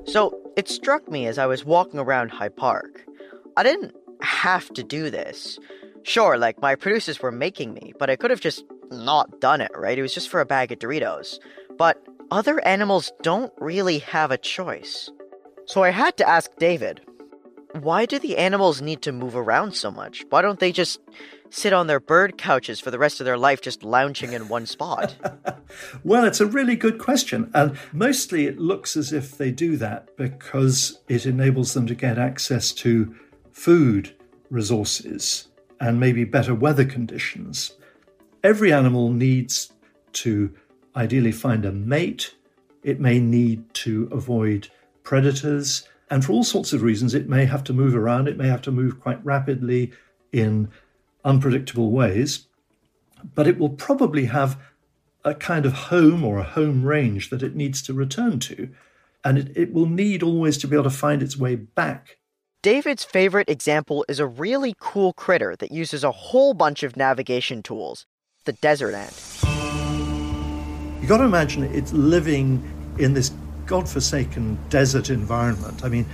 So, 0.04 0.38
it 0.56 0.68
struck 0.68 1.10
me 1.10 1.26
as 1.26 1.38
I 1.38 1.46
was 1.46 1.64
walking 1.64 1.98
around 1.98 2.30
High 2.30 2.48
Park. 2.48 3.04
I 3.56 3.62
didn't 3.62 3.94
have 4.20 4.72
to 4.74 4.82
do 4.82 5.10
this. 5.10 5.58
Sure, 6.02 6.36
like 6.36 6.60
my 6.60 6.74
producers 6.74 7.20
were 7.20 7.32
making 7.32 7.74
me, 7.74 7.92
but 7.98 8.10
I 8.10 8.16
could 8.16 8.30
have 8.30 8.40
just 8.40 8.64
not 8.90 9.40
done 9.40 9.60
it, 9.60 9.70
right? 9.76 9.98
It 9.98 10.02
was 10.02 10.14
just 10.14 10.28
for 10.28 10.40
a 10.40 10.46
bag 10.46 10.72
of 10.72 10.78
Doritos. 10.78 11.38
But 11.78 12.02
other 12.30 12.64
animals 12.66 13.12
don't 13.22 13.52
really 13.58 13.98
have 14.00 14.30
a 14.30 14.38
choice. 14.38 15.10
So 15.66 15.82
I 15.82 15.90
had 15.90 16.16
to 16.16 16.28
ask 16.28 16.50
David, 16.58 17.00
why 17.80 18.06
do 18.06 18.18
the 18.18 18.36
animals 18.36 18.82
need 18.82 19.02
to 19.02 19.12
move 19.12 19.36
around 19.36 19.74
so 19.74 19.90
much? 19.90 20.24
Why 20.28 20.42
don't 20.42 20.60
they 20.60 20.72
just 20.72 21.00
sit 21.50 21.72
on 21.72 21.86
their 21.86 22.00
bird 22.00 22.38
couches 22.38 22.80
for 22.80 22.90
the 22.90 22.98
rest 22.98 23.20
of 23.20 23.26
their 23.26 23.36
life 23.36 23.60
just 23.60 23.82
lounging 23.82 24.32
in 24.32 24.48
one 24.48 24.66
spot? 24.66 25.14
well, 26.04 26.24
it's 26.24 26.40
a 26.40 26.46
really 26.46 26.76
good 26.76 26.98
question. 26.98 27.50
And 27.54 27.76
mostly 27.92 28.46
it 28.46 28.58
looks 28.58 28.96
as 28.96 29.12
if 29.12 29.36
they 29.36 29.50
do 29.50 29.76
that 29.76 30.16
because 30.16 31.00
it 31.08 31.26
enables 31.26 31.74
them 31.74 31.86
to 31.86 31.94
get 31.94 32.18
access 32.18 32.72
to 32.72 33.14
food 33.50 34.14
resources 34.50 35.48
and 35.80 35.98
maybe 35.98 36.24
better 36.24 36.54
weather 36.54 36.84
conditions. 36.84 37.72
Every 38.42 38.72
animal 38.72 39.10
needs 39.10 39.72
to 40.14 40.54
ideally 40.96 41.32
find 41.32 41.64
a 41.64 41.72
mate, 41.72 42.34
it 42.82 43.00
may 43.00 43.18
need 43.18 43.72
to 43.74 44.08
avoid 44.12 44.68
predators. 45.04 45.88
And 46.12 46.22
for 46.22 46.32
all 46.32 46.44
sorts 46.44 46.74
of 46.74 46.82
reasons, 46.82 47.14
it 47.14 47.26
may 47.26 47.46
have 47.46 47.64
to 47.64 47.72
move 47.72 47.96
around, 47.96 48.28
it 48.28 48.36
may 48.36 48.46
have 48.46 48.60
to 48.62 48.70
move 48.70 49.00
quite 49.00 49.24
rapidly 49.24 49.92
in 50.30 50.68
unpredictable 51.24 51.90
ways, 51.90 52.48
but 53.34 53.46
it 53.46 53.58
will 53.58 53.70
probably 53.70 54.26
have 54.26 54.60
a 55.24 55.34
kind 55.34 55.64
of 55.64 55.72
home 55.72 56.22
or 56.22 56.36
a 56.36 56.42
home 56.44 56.84
range 56.84 57.30
that 57.30 57.42
it 57.42 57.56
needs 57.56 57.80
to 57.84 57.94
return 57.94 58.38
to. 58.40 58.68
And 59.24 59.38
it, 59.38 59.56
it 59.56 59.72
will 59.72 59.86
need 59.86 60.22
always 60.22 60.58
to 60.58 60.68
be 60.68 60.76
able 60.76 60.84
to 60.84 60.90
find 60.90 61.22
its 61.22 61.38
way 61.38 61.54
back. 61.54 62.18
David's 62.62 63.04
favorite 63.04 63.48
example 63.48 64.04
is 64.06 64.20
a 64.20 64.26
really 64.26 64.74
cool 64.78 65.14
critter 65.14 65.56
that 65.56 65.72
uses 65.72 66.04
a 66.04 66.12
whole 66.12 66.52
bunch 66.52 66.82
of 66.82 66.94
navigation 66.94 67.62
tools 67.62 68.04
the 68.44 68.52
desert 68.52 68.92
ant. 68.92 69.14
You've 71.00 71.08
got 71.08 71.18
to 71.18 71.24
imagine 71.24 71.62
it's 71.62 71.94
living 71.94 72.62
in 72.98 73.14
this 73.14 73.32
godforsaken 73.66 74.58
desert 74.68 75.10
environment. 75.10 75.84
I 75.84 75.88
mean, 75.88 76.06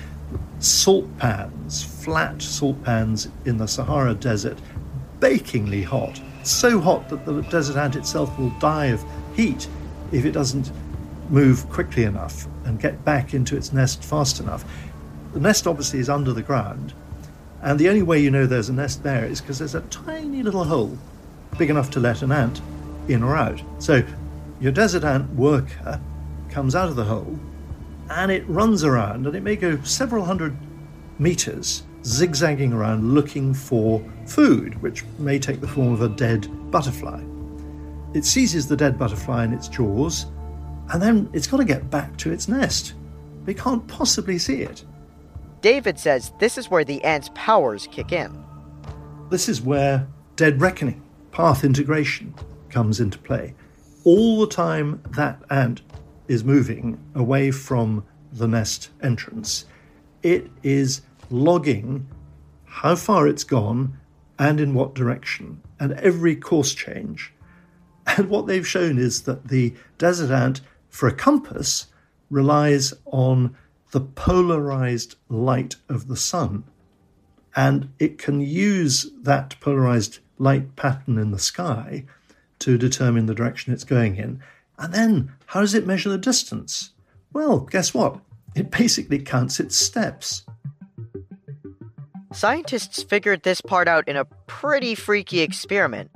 salt 0.59 1.07
pans, 1.19 1.83
flat 1.83 2.41
salt 2.43 2.83
pans 2.85 3.29
in 3.45 3.59
the 3.59 3.67
Sahara 3.67 4.15
Desert 4.15 4.59
bakingly 5.21 5.85
hot, 5.85 6.21
so 6.45 6.81
hot 6.81 7.09
that 7.09 7.25
the 7.25 7.43
desert 7.43 7.77
ant 7.77 7.97
itself 7.97 8.37
will 8.39 8.51
die 8.59 8.87
of 8.87 9.05
heat 9.35 9.69
if 10.13 10.25
it 10.25 10.33
doesn't 10.33 10.71
move 11.29 11.69
quickly 11.69 12.05
enough 12.05 12.47
and 12.65 12.81
get 12.81 13.05
back 13.05 13.35
into 13.35 13.57
its 13.57 13.73
nest 13.73 14.03
fast 14.03 14.41
enough. 14.41 14.65
The 15.33 15.41
nest 15.41 15.67
obviously 15.67 15.99
is 15.99 16.09
under 16.09 16.33
the 16.33 16.43
ground, 16.43 16.93
and 17.63 17.79
the 17.79 17.89
only 17.89 18.03
way 18.03 18.19
you 18.21 18.31
know 18.31 18.47
there's 18.47 18.69
a 18.69 18.73
nest 18.73 19.03
there 19.03 19.25
is 19.25 19.41
because 19.41 19.59
there's 19.59 19.75
a 19.75 19.81
tiny 19.83 20.43
little 20.43 20.65
hole 20.65 20.97
big 21.59 21.71
enough 21.71 21.91
to 21.91 22.01
let 22.01 22.23
an 22.23 22.33
ant 22.33 22.61
in 23.09 23.23
or 23.23 23.37
out. 23.37 23.61
So 23.79 24.03
your 24.61 24.73
desert 24.73 25.05
ant 25.05 25.31
worker 25.35 26.01
comes 26.59 26.75
out 26.75 26.89
of 26.89 26.97
the 26.97 27.05
hole 27.05 27.39
and 28.11 28.33
it 28.33 28.43
runs 28.49 28.83
around 28.83 29.29
and 29.29 29.37
it 29.37 29.45
may 29.45 29.55
go 29.55 29.81
several 29.83 30.25
hundred 30.25 30.57
meters 31.21 31.85
zigzagging 32.05 32.73
around 32.73 33.15
looking 33.15 33.55
for 33.55 34.05
food, 34.27 34.75
which 34.83 35.05
may 35.21 35.39
take 35.39 35.61
the 35.61 35.69
form 35.69 35.93
of 35.93 36.03
a 36.03 36.09
dead 36.09 36.49
butterfly. 36.73 37.23
It 38.13 38.25
seizes 38.25 38.67
the 38.67 38.77
dead 38.77 38.99
butterfly 38.99 39.45
in 39.45 39.53
its 39.53 39.69
jaws, 39.69 40.27
and 40.93 41.01
then 41.01 41.31
it's 41.33 41.47
got 41.47 41.59
to 41.59 41.65
get 41.65 41.91
back 41.91 42.17
to 42.17 42.33
its 42.33 42.49
nest. 42.49 42.95
They 43.45 43.55
can't 43.55 43.87
possibly 43.87 44.37
see 44.37 44.63
it. 44.63 44.85
David 45.61 45.97
says 45.97 46.33
this 46.41 46.59
is 46.59 46.69
where 46.69 46.83
the 46.83 47.05
ant's 47.05 47.31
powers 47.37 47.87
kick 47.93 48.11
in. 48.11 48.45
This 49.31 49.49
is 49.49 49.61
where 49.61 50.09
dead 50.35 50.61
reckoning, 50.61 51.05
path 51.31 51.63
integration, 51.63 52.35
comes 52.69 52.99
into 52.99 53.17
play. 53.21 53.55
All 54.03 54.41
the 54.41 54.49
time 54.49 55.01
that 55.11 55.41
ant 55.51 55.83
is 56.29 56.45
moving 56.45 56.99
away 57.15 57.51
from 57.51 58.05
the 58.33 58.47
nest 58.47 58.91
entrance, 59.03 59.65
it 60.23 60.51
is 60.63 61.03
logging 61.31 62.07
how 62.65 62.95
far 62.95 63.27
it's 63.27 63.45
gone 63.45 63.99
and 64.39 64.61
in 64.61 64.75
what 64.75 64.95
direction, 64.95 65.61
and 65.81 65.93
every 65.95 66.37
course 66.37 66.75
change. 66.75 67.33
And 68.17 68.31
what 68.31 68.47
they've 68.47 68.67
shown 68.67 68.97
is 68.99 69.23
that 69.23 69.49
the 69.49 69.75
desert 69.99 70.31
ant, 70.31 70.63
for 70.89 71.09
a 71.09 71.15
compass, 71.15 71.89
relies 72.31 72.95
on 73.05 73.55
the 73.91 74.01
polarized 74.01 75.17
light 75.29 75.77
of 75.91 76.09
the 76.09 76.17
sun. 76.17 76.65
And 77.55 77.91
it 77.99 78.17
can 78.17 78.41
use 78.41 79.11
that 79.23 79.57
polarized 79.61 80.21
light 80.39 80.75
pattern 80.75 81.19
in 81.19 81.33
the 81.33 81.39
sky 81.39 82.05
to 82.61 82.79
determine 82.79 83.27
the 83.27 83.35
direction 83.35 83.73
it's 83.73 83.85
going 83.85 84.17
in. 84.17 84.43
And 84.79 84.95
then, 84.95 85.33
how 85.47 85.61
does 85.61 85.75
it 85.75 85.87
measure 85.87 86.09
the 86.09 86.19
distance? 86.19 86.91
Well, 87.33 87.61
guess 87.61 87.93
what? 87.93 88.21
It 88.55 88.71
basically 88.71 89.19
counts 89.19 89.61
its 89.61 89.77
steps. 89.77 90.45
Scientists 92.33 93.03
figured 93.03 93.43
this 93.43 93.61
part 93.61 93.89
out 93.89 94.07
in 94.09 94.17
a 94.17 94.25
pretty 94.47 94.95
freaky 94.95 95.41
experiment. 95.41 96.11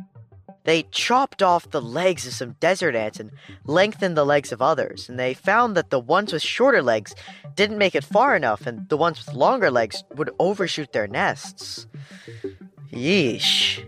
They 0.64 0.84
chopped 0.92 1.42
off 1.42 1.70
the 1.70 1.82
legs 1.82 2.26
of 2.26 2.34
some 2.34 2.52
desert 2.60 2.94
ants 2.94 3.18
and 3.18 3.32
lengthened 3.64 4.16
the 4.16 4.24
legs 4.24 4.52
of 4.52 4.62
others, 4.62 5.08
and 5.08 5.18
they 5.18 5.34
found 5.34 5.76
that 5.76 5.90
the 5.90 5.98
ones 5.98 6.32
with 6.32 6.42
shorter 6.42 6.82
legs 6.82 7.14
didn't 7.56 7.78
make 7.78 7.96
it 7.96 8.04
far 8.04 8.36
enough, 8.36 8.66
and 8.66 8.88
the 8.88 8.96
ones 8.96 9.24
with 9.24 9.34
longer 9.34 9.70
legs 9.70 10.04
would 10.14 10.30
overshoot 10.38 10.92
their 10.92 11.08
nests. 11.08 11.86
Yeesh. 12.92 13.84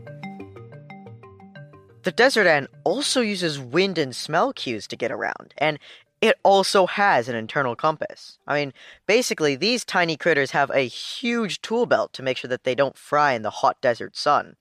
The 2.04 2.12
desert 2.12 2.46
ant 2.46 2.68
also 2.84 3.22
uses 3.22 3.58
wind 3.58 3.96
and 3.96 4.14
smell 4.14 4.52
cues 4.52 4.86
to 4.88 4.96
get 4.96 5.10
around, 5.10 5.54
and 5.56 5.78
it 6.20 6.38
also 6.42 6.86
has 6.86 7.30
an 7.30 7.34
internal 7.34 7.74
compass. 7.74 8.38
I 8.46 8.60
mean, 8.60 8.74
basically, 9.06 9.56
these 9.56 9.86
tiny 9.86 10.14
critters 10.14 10.50
have 10.50 10.70
a 10.70 10.86
huge 10.86 11.62
tool 11.62 11.86
belt 11.86 12.12
to 12.12 12.22
make 12.22 12.36
sure 12.36 12.48
that 12.48 12.64
they 12.64 12.74
don't 12.74 12.98
fry 12.98 13.32
in 13.32 13.40
the 13.40 13.48
hot 13.48 13.80
desert 13.80 14.18
sun. 14.18 14.56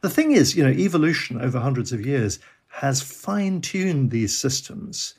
The 0.00 0.10
thing 0.10 0.32
is, 0.32 0.56
you 0.56 0.64
know, 0.64 0.70
evolution 0.70 1.40
over 1.40 1.60
hundreds 1.60 1.92
of 1.92 2.04
years 2.04 2.40
has 2.66 3.00
fine 3.00 3.60
tuned 3.60 4.10
these 4.10 4.36
systems 4.36 5.14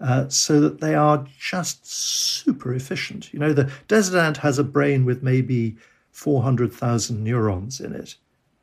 uh, 0.00 0.28
so 0.28 0.60
that 0.60 0.82
they 0.82 0.94
are 0.94 1.26
just 1.38 1.86
super 1.86 2.74
efficient. 2.74 3.32
You 3.32 3.38
know, 3.38 3.54
the 3.54 3.70
desert 3.88 4.18
ant 4.18 4.36
has 4.38 4.58
a 4.58 4.64
brain 4.64 5.06
with 5.06 5.22
maybe 5.22 5.76
400,000 6.12 7.24
neurons 7.24 7.80
in 7.80 7.94
it. 7.94 8.16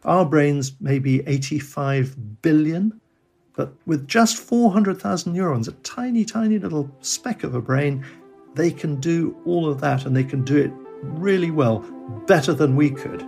Our 0.05 0.25
brains 0.25 0.73
may 0.81 0.99
be 0.99 1.25
85 1.25 2.41
billion, 2.41 2.99
but 3.55 3.73
with 3.85 4.05
just 4.07 4.37
400,000 4.37 5.31
neurons, 5.31 5.69
a 5.69 5.71
tiny, 5.83 6.25
tiny 6.25 6.59
little 6.59 6.93
speck 6.99 7.43
of 7.43 7.55
a 7.55 7.61
brain, 7.61 8.05
they 8.55 8.69
can 8.69 8.99
do 8.99 9.37
all 9.45 9.69
of 9.69 9.79
that 9.81 10.05
and 10.05 10.15
they 10.15 10.25
can 10.25 10.43
do 10.43 10.57
it 10.57 10.71
really 11.01 11.51
well, 11.51 11.79
better 12.27 12.53
than 12.53 12.75
we 12.75 12.89
could. 12.89 13.25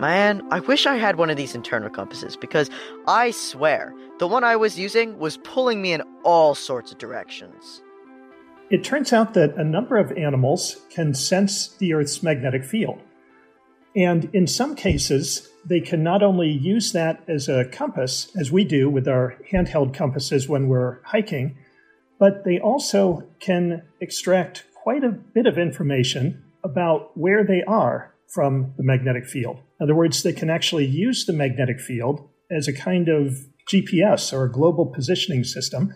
Man, 0.00 0.42
I 0.50 0.60
wish 0.60 0.86
I 0.86 0.96
had 0.96 1.16
one 1.16 1.30
of 1.30 1.36
these 1.36 1.54
internal 1.54 1.90
compasses 1.90 2.36
because 2.36 2.70
I 3.06 3.30
swear, 3.30 3.94
the 4.18 4.26
one 4.26 4.44
I 4.44 4.56
was 4.56 4.78
using 4.78 5.18
was 5.18 5.36
pulling 5.38 5.82
me 5.82 5.92
in 5.92 6.02
all 6.24 6.54
sorts 6.54 6.90
of 6.90 6.98
directions. 6.98 7.83
It 8.70 8.82
turns 8.82 9.12
out 9.12 9.34
that 9.34 9.56
a 9.56 9.64
number 9.64 9.98
of 9.98 10.12
animals 10.12 10.76
can 10.90 11.14
sense 11.14 11.68
the 11.68 11.92
Earth's 11.92 12.22
magnetic 12.22 12.64
field. 12.64 13.00
And 13.96 14.28
in 14.32 14.46
some 14.46 14.74
cases, 14.74 15.48
they 15.64 15.80
can 15.80 16.02
not 16.02 16.22
only 16.22 16.50
use 16.50 16.92
that 16.92 17.22
as 17.28 17.48
a 17.48 17.66
compass, 17.66 18.34
as 18.36 18.50
we 18.50 18.64
do 18.64 18.90
with 18.90 19.06
our 19.06 19.36
handheld 19.52 19.94
compasses 19.94 20.48
when 20.48 20.68
we're 20.68 21.00
hiking, 21.04 21.56
but 22.18 22.44
they 22.44 22.58
also 22.58 23.24
can 23.40 23.82
extract 24.00 24.64
quite 24.82 25.04
a 25.04 25.10
bit 25.10 25.46
of 25.46 25.58
information 25.58 26.42
about 26.64 27.16
where 27.16 27.44
they 27.44 27.62
are 27.68 28.14
from 28.28 28.72
the 28.76 28.82
magnetic 28.82 29.26
field. 29.26 29.58
In 29.78 29.84
other 29.84 29.94
words, 29.94 30.22
they 30.22 30.32
can 30.32 30.50
actually 30.50 30.86
use 30.86 31.26
the 31.26 31.32
magnetic 31.32 31.80
field 31.80 32.28
as 32.50 32.66
a 32.66 32.72
kind 32.72 33.08
of 33.08 33.38
GPS 33.70 34.32
or 34.32 34.44
a 34.44 34.52
global 34.52 34.86
positioning 34.86 35.44
system, 35.44 35.94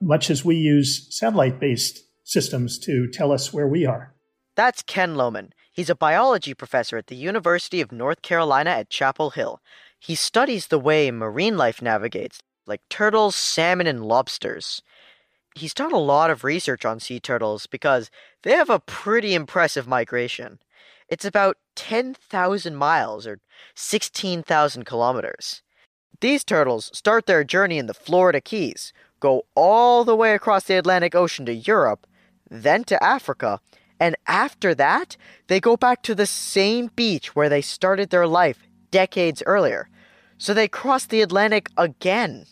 much 0.00 0.30
as 0.30 0.44
we 0.44 0.56
use 0.56 1.06
satellite 1.10 1.60
based 1.60 2.04
systems 2.24 2.78
to 2.80 3.08
tell 3.08 3.32
us 3.32 3.52
where 3.52 3.66
we 3.66 3.86
are. 3.86 4.14
That's 4.54 4.82
Ken 4.82 5.14
Lohmann. 5.14 5.50
He's 5.72 5.90
a 5.90 5.94
biology 5.94 6.54
professor 6.54 6.96
at 6.96 7.06
the 7.06 7.16
University 7.16 7.80
of 7.80 7.92
North 7.92 8.22
Carolina 8.22 8.70
at 8.70 8.90
Chapel 8.90 9.30
Hill. 9.30 9.60
He 9.98 10.14
studies 10.14 10.66
the 10.66 10.78
way 10.78 11.10
marine 11.10 11.56
life 11.56 11.80
navigates, 11.80 12.40
like 12.66 12.80
turtles, 12.90 13.36
salmon, 13.36 13.86
and 13.86 14.04
lobsters. 14.04 14.82
He's 15.54 15.74
done 15.74 15.92
a 15.92 15.98
lot 15.98 16.30
of 16.30 16.44
research 16.44 16.84
on 16.84 17.00
sea 17.00 17.20
turtles 17.20 17.66
because 17.66 18.10
they 18.42 18.52
have 18.52 18.70
a 18.70 18.80
pretty 18.80 19.34
impressive 19.34 19.88
migration. 19.88 20.58
It's 21.08 21.24
about 21.24 21.56
10,000 21.76 22.76
miles 22.76 23.26
or 23.26 23.40
16,000 23.74 24.84
kilometers. 24.84 25.62
These 26.20 26.44
turtles 26.44 26.90
start 26.92 27.26
their 27.26 27.44
journey 27.44 27.78
in 27.78 27.86
the 27.86 27.94
Florida 27.94 28.40
Keys, 28.40 28.92
go 29.20 29.46
all 29.54 30.04
the 30.04 30.16
way 30.16 30.34
across 30.34 30.64
the 30.64 30.76
Atlantic 30.76 31.14
Ocean 31.14 31.46
to 31.46 31.54
Europe, 31.54 32.06
then 32.50 32.84
to 32.84 33.02
Africa, 33.02 33.60
and 34.00 34.16
after 34.26 34.74
that, 34.74 35.16
they 35.48 35.60
go 35.60 35.76
back 35.76 36.02
to 36.02 36.14
the 36.14 36.26
same 36.26 36.90
beach 36.94 37.34
where 37.34 37.48
they 37.48 37.60
started 37.60 38.10
their 38.10 38.26
life 38.26 38.58
decades 38.90 39.42
earlier. 39.44 39.88
So 40.38 40.54
they 40.54 40.68
cross 40.68 41.06
the 41.06 41.20
Atlantic 41.20 41.70
again. 41.76 42.46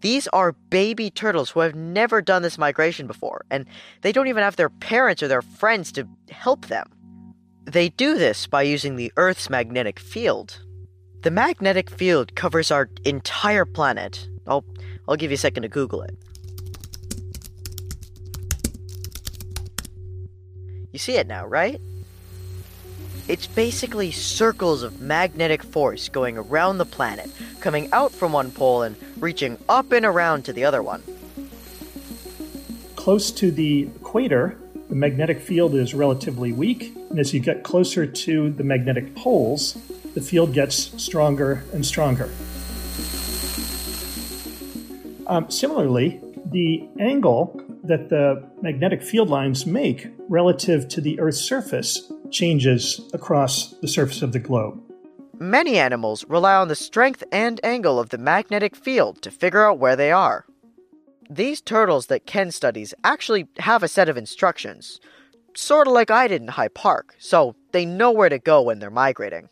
These 0.00 0.28
are 0.28 0.52
baby 0.52 1.10
turtles 1.10 1.50
who 1.50 1.60
have 1.60 1.74
never 1.74 2.22
done 2.22 2.42
this 2.42 2.58
migration 2.58 3.06
before, 3.06 3.44
and 3.50 3.66
they 4.02 4.12
don't 4.12 4.28
even 4.28 4.42
have 4.42 4.56
their 4.56 4.68
parents 4.70 5.22
or 5.22 5.28
their 5.28 5.42
friends 5.42 5.90
to 5.92 6.06
help 6.30 6.66
them. 6.66 6.86
They 7.64 7.88
do 7.88 8.16
this 8.16 8.46
by 8.46 8.62
using 8.62 8.96
the 8.96 9.12
Earth's 9.16 9.50
magnetic 9.50 9.98
field. 9.98 10.62
The 11.22 11.30
magnetic 11.30 11.90
field 11.90 12.36
covers 12.36 12.70
our 12.70 12.88
entire 13.04 13.64
planet. 13.64 14.28
I'll, 14.46 14.64
I'll 15.08 15.16
give 15.16 15.30
you 15.30 15.36
a 15.36 15.38
second 15.38 15.62
to 15.62 15.68
Google 15.68 16.02
it. 16.02 16.14
You 20.92 20.98
see 20.98 21.14
it 21.14 21.26
now, 21.26 21.46
right? 21.46 21.80
It's 23.26 23.46
basically 23.46 24.10
circles 24.10 24.82
of 24.82 25.00
magnetic 25.00 25.62
force 25.62 26.08
going 26.08 26.36
around 26.36 26.78
the 26.78 26.84
planet, 26.84 27.30
coming 27.60 27.88
out 27.92 28.12
from 28.12 28.32
one 28.32 28.50
pole 28.50 28.82
and 28.82 28.96
reaching 29.18 29.58
up 29.68 29.92
and 29.92 30.04
around 30.04 30.44
to 30.44 30.52
the 30.52 30.64
other 30.64 30.82
one. 30.82 31.02
Close 32.96 33.30
to 33.32 33.50
the 33.50 33.82
equator, 33.96 34.58
the 34.88 34.94
magnetic 34.94 35.40
field 35.40 35.74
is 35.74 35.94
relatively 35.94 36.52
weak, 36.52 36.94
and 37.10 37.18
as 37.18 37.32
you 37.32 37.40
get 37.40 37.62
closer 37.62 38.06
to 38.06 38.50
the 38.50 38.64
magnetic 38.64 39.14
poles, 39.14 39.78
the 40.14 40.20
field 40.20 40.52
gets 40.52 41.02
stronger 41.02 41.64
and 41.72 41.84
stronger. 41.84 42.30
Um, 45.28 45.50
similarly, 45.50 46.20
the 46.50 46.88
angle 46.98 47.60
that 47.84 48.08
the 48.08 48.48
magnetic 48.62 49.02
field 49.02 49.28
lines 49.28 49.66
make 49.66 50.08
relative 50.28 50.88
to 50.88 51.00
the 51.00 51.20
Earth's 51.20 51.40
surface 51.40 52.10
changes 52.30 53.00
across 53.12 53.74
the 53.80 53.88
surface 53.88 54.22
of 54.22 54.32
the 54.32 54.38
globe. 54.38 54.82
Many 55.38 55.78
animals 55.78 56.24
rely 56.28 56.54
on 56.54 56.68
the 56.68 56.74
strength 56.74 57.22
and 57.30 57.60
angle 57.62 58.00
of 58.00 58.08
the 58.08 58.18
magnetic 58.18 58.74
field 58.74 59.22
to 59.22 59.30
figure 59.30 59.64
out 59.64 59.78
where 59.78 59.96
they 59.96 60.10
are. 60.10 60.46
These 61.30 61.60
turtles 61.60 62.06
that 62.06 62.26
Ken 62.26 62.50
studies 62.50 62.94
actually 63.04 63.46
have 63.58 63.82
a 63.82 63.88
set 63.88 64.08
of 64.08 64.16
instructions, 64.16 64.98
sort 65.54 65.86
of 65.86 65.92
like 65.92 66.10
I 66.10 66.26
did 66.26 66.40
in 66.40 66.48
High 66.48 66.68
Park, 66.68 67.14
so 67.18 67.54
they 67.72 67.84
know 67.84 68.10
where 68.10 68.30
to 68.30 68.38
go 68.38 68.62
when 68.62 68.78
they're 68.78 68.90
migrating. 68.90 69.50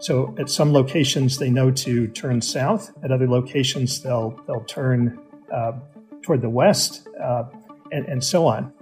So 0.00 0.34
at 0.38 0.50
some 0.50 0.72
locations 0.72 1.38
they 1.38 1.50
know 1.50 1.70
to 1.70 2.08
turn 2.08 2.40
south. 2.40 2.92
At 3.02 3.12
other 3.12 3.28
locations 3.28 4.02
they'll 4.02 4.38
they'll 4.46 4.64
turn 4.64 5.18
uh, 5.52 5.72
toward 6.22 6.42
the 6.42 6.50
west, 6.50 7.08
uh, 7.22 7.44
and, 7.92 8.06
and 8.06 8.22
so 8.22 8.46
on. 8.46 8.72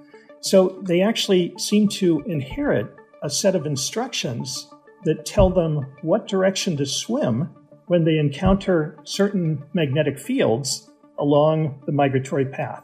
So 0.40 0.80
they 0.83 1.00
actually 1.00 1.54
seem 1.59 1.88
to 1.88 2.21
inherit 2.26 2.87
a 3.23 3.30
set 3.30 3.54
of 3.54 3.66
instructions 3.66 4.68
that 5.04 5.25
tell 5.25 5.50
them 5.50 5.87
what 6.02 6.26
direction 6.26 6.76
to 6.78 6.87
swim 6.87 7.50
when 7.87 8.04
they 8.04 8.18
encounter 8.18 8.99
certain 9.04 9.62
magnetic 9.73 10.18
fields 10.18 10.90
along 11.18 11.83
the 11.87 11.92
migratory 11.92 12.47
path. 12.47 12.83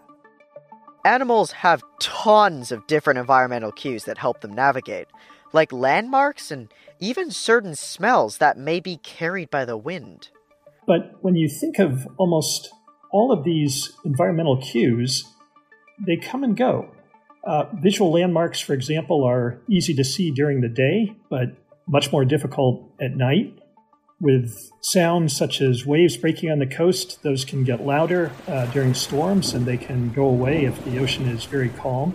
Animals 1.05 1.53
have 1.53 1.83
tons 1.99 2.71
of 2.71 2.87
different 2.87 3.19
environmental 3.19 3.73
cues 3.73 4.05
that 4.05 4.19
help 4.19 4.41
them 4.41 4.53
navigate. 4.53 5.09
Like 5.53 5.73
landmarks 5.73 6.51
and 6.51 6.69
even 6.99 7.31
certain 7.31 7.75
smells 7.75 8.39
that 8.39 8.59
may 8.59 8.81
be 8.81 8.97
carried 8.97 9.51
by 9.51 9.65
the 9.65 9.77
wind. 9.77 10.29
But 10.87 11.17
when 11.21 11.37
you 11.37 11.49
think 11.49 11.79
of 11.79 12.07
almost 12.17 12.71
all 13.11 13.33
of 13.33 13.45
these 13.45 13.93
environmental 14.05 14.57
cues, 14.57 15.25
they 16.07 16.17
come 16.17 16.45
and 16.45 16.57
go. 16.57 16.91
Uh, 17.45 17.65
visual 17.75 18.13
landmarks, 18.13 18.61
for 18.61 18.75
example, 18.75 19.25
are 19.25 19.61
easy 19.69 19.95
to 19.95 20.05
see 20.05 20.31
during 20.31 20.61
the 20.61 20.69
day, 20.69 21.15
but 21.31 21.57
much 21.87 22.13
more 22.13 22.25
difficult 22.25 22.93
at 23.01 23.17
night. 23.17 23.59
With 24.21 24.71
sounds 24.83 25.35
such 25.35 25.63
as 25.63 25.87
waves 25.87 26.19
breaking 26.19 26.51
on 26.51 26.59
the 26.59 26.67
coast, 26.67 27.23
those 27.23 27.45
can 27.45 27.65
get 27.65 27.87
louder 27.87 28.31
uh, 28.47 28.67
during 28.67 28.93
storms 28.93 29.55
and 29.55 29.65
they 29.65 29.79
can 29.79 30.13
go 30.13 30.27
away 30.27 30.67
if 30.67 30.85
the 30.85 30.99
ocean 30.99 31.27
is 31.27 31.47
very 31.47 31.71
calm. 31.71 32.15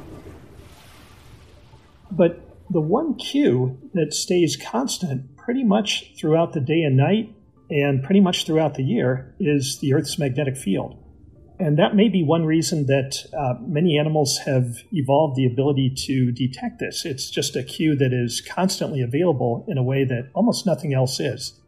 But 2.11 2.44
the 2.69 2.81
one 2.81 3.15
cue 3.15 3.77
that 3.93 4.13
stays 4.13 4.57
constant 4.57 5.35
pretty 5.37 5.63
much 5.63 6.13
throughout 6.19 6.53
the 6.53 6.59
day 6.59 6.81
and 6.81 6.97
night 6.97 7.35
and 7.69 8.03
pretty 8.03 8.19
much 8.21 8.45
throughout 8.45 8.75
the 8.75 8.83
year 8.83 9.35
is 9.39 9.79
the 9.79 9.93
Earth's 9.93 10.19
magnetic 10.19 10.57
field. 10.57 11.01
And 11.57 11.79
that 11.79 11.95
may 11.95 12.09
be 12.09 12.21
one 12.21 12.45
reason 12.45 12.85
that 12.87 13.25
uh, 13.37 13.53
many 13.61 13.97
animals 13.97 14.39
have 14.45 14.83
evolved 14.91 15.37
the 15.37 15.45
ability 15.45 15.93
to 16.05 16.31
detect 16.31 16.79
this. 16.79 17.05
It's 17.05 17.29
just 17.29 17.55
a 17.55 17.63
cue 17.63 17.95
that 17.95 18.11
is 18.11 18.41
constantly 18.41 19.01
available 19.01 19.65
in 19.67 19.77
a 19.77 19.83
way 19.83 20.03
that 20.03 20.29
almost 20.33 20.65
nothing 20.65 20.93
else 20.93 21.19
is. 21.19 21.59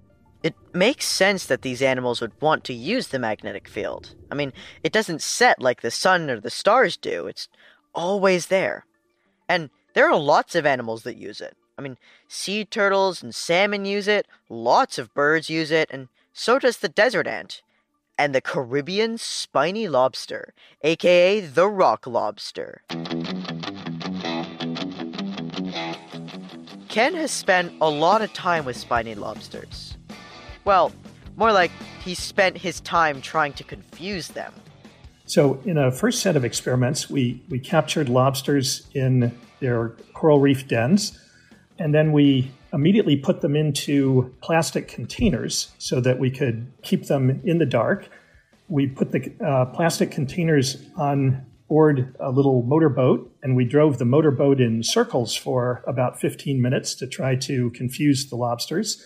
It 0.43 0.55
makes 0.73 1.05
sense 1.05 1.45
that 1.45 1.61
these 1.61 1.81
animals 1.81 2.21
would 2.21 2.39
want 2.41 2.63
to 2.65 2.73
use 2.73 3.07
the 3.07 3.19
magnetic 3.19 3.67
field. 3.67 4.13
I 4.29 4.35
mean, 4.35 4.51
it 4.83 4.91
doesn't 4.91 5.21
set 5.21 5.61
like 5.61 5.81
the 5.81 5.91
sun 5.91 6.29
or 6.29 6.39
the 6.39 6.49
stars 6.49 6.97
do, 6.97 7.27
it's 7.27 7.47
always 7.95 8.47
there. 8.47 8.85
And 9.49 9.69
there 9.97 10.07
are 10.07 10.19
lots 10.19 10.53
of 10.53 10.63
animals 10.63 11.01
that 11.01 11.17
use 11.17 11.41
it. 11.41 11.57
I 11.75 11.81
mean, 11.81 11.97
sea 12.27 12.63
turtles 12.63 13.23
and 13.23 13.33
salmon 13.33 13.83
use 13.83 14.07
it, 14.07 14.27
lots 14.47 14.99
of 14.99 15.11
birds 15.15 15.49
use 15.49 15.71
it, 15.71 15.89
and 15.89 16.09
so 16.31 16.59
does 16.59 16.77
the 16.77 16.87
desert 16.87 17.25
ant 17.25 17.63
and 18.15 18.35
the 18.35 18.39
Caribbean 18.39 19.17
spiny 19.17 19.87
lobster, 19.87 20.53
aka 20.83 21.39
the 21.39 21.67
rock 21.67 22.05
lobster. 22.05 22.83
Ken 26.89 27.15
has 27.15 27.31
spent 27.31 27.73
a 27.81 27.89
lot 27.89 28.21
of 28.21 28.31
time 28.33 28.65
with 28.65 28.77
spiny 28.77 29.15
lobsters. 29.15 29.97
Well, 30.63 30.91
more 31.37 31.51
like 31.51 31.71
he 32.05 32.13
spent 32.13 32.55
his 32.55 32.81
time 32.81 33.19
trying 33.19 33.53
to 33.53 33.63
confuse 33.63 34.27
them. 34.27 34.53
So, 35.25 35.59
in 35.65 35.79
a 35.79 35.91
first 35.91 36.21
set 36.21 36.35
of 36.35 36.45
experiments, 36.45 37.09
we, 37.09 37.41
we 37.49 37.57
captured 37.57 38.09
lobsters 38.09 38.87
in 38.93 39.35
their 39.59 39.89
coral 40.13 40.39
reef 40.39 40.67
dens, 40.67 41.19
and 41.79 41.93
then 41.93 42.11
we 42.11 42.51
immediately 42.73 43.15
put 43.15 43.41
them 43.41 43.55
into 43.55 44.33
plastic 44.41 44.87
containers 44.87 45.71
so 45.77 45.99
that 46.01 46.19
we 46.19 46.29
could 46.29 46.71
keep 46.83 47.05
them 47.05 47.41
in 47.43 47.57
the 47.57 47.65
dark. 47.65 48.09
We 48.67 48.87
put 48.87 49.11
the 49.11 49.31
uh, 49.45 49.65
plastic 49.65 50.11
containers 50.11 50.77
on 50.97 51.45
board 51.67 52.15
a 52.19 52.31
little 52.31 52.63
motorboat 52.63 53.29
and 53.43 53.55
we 53.55 53.65
drove 53.65 53.97
the 53.97 54.05
motorboat 54.05 54.61
in 54.61 54.83
circles 54.83 55.35
for 55.35 55.83
about 55.85 56.19
15 56.19 56.61
minutes 56.61 56.95
to 56.95 57.07
try 57.07 57.35
to 57.35 57.69
confuse 57.71 58.29
the 58.29 58.35
lobsters. 58.35 59.03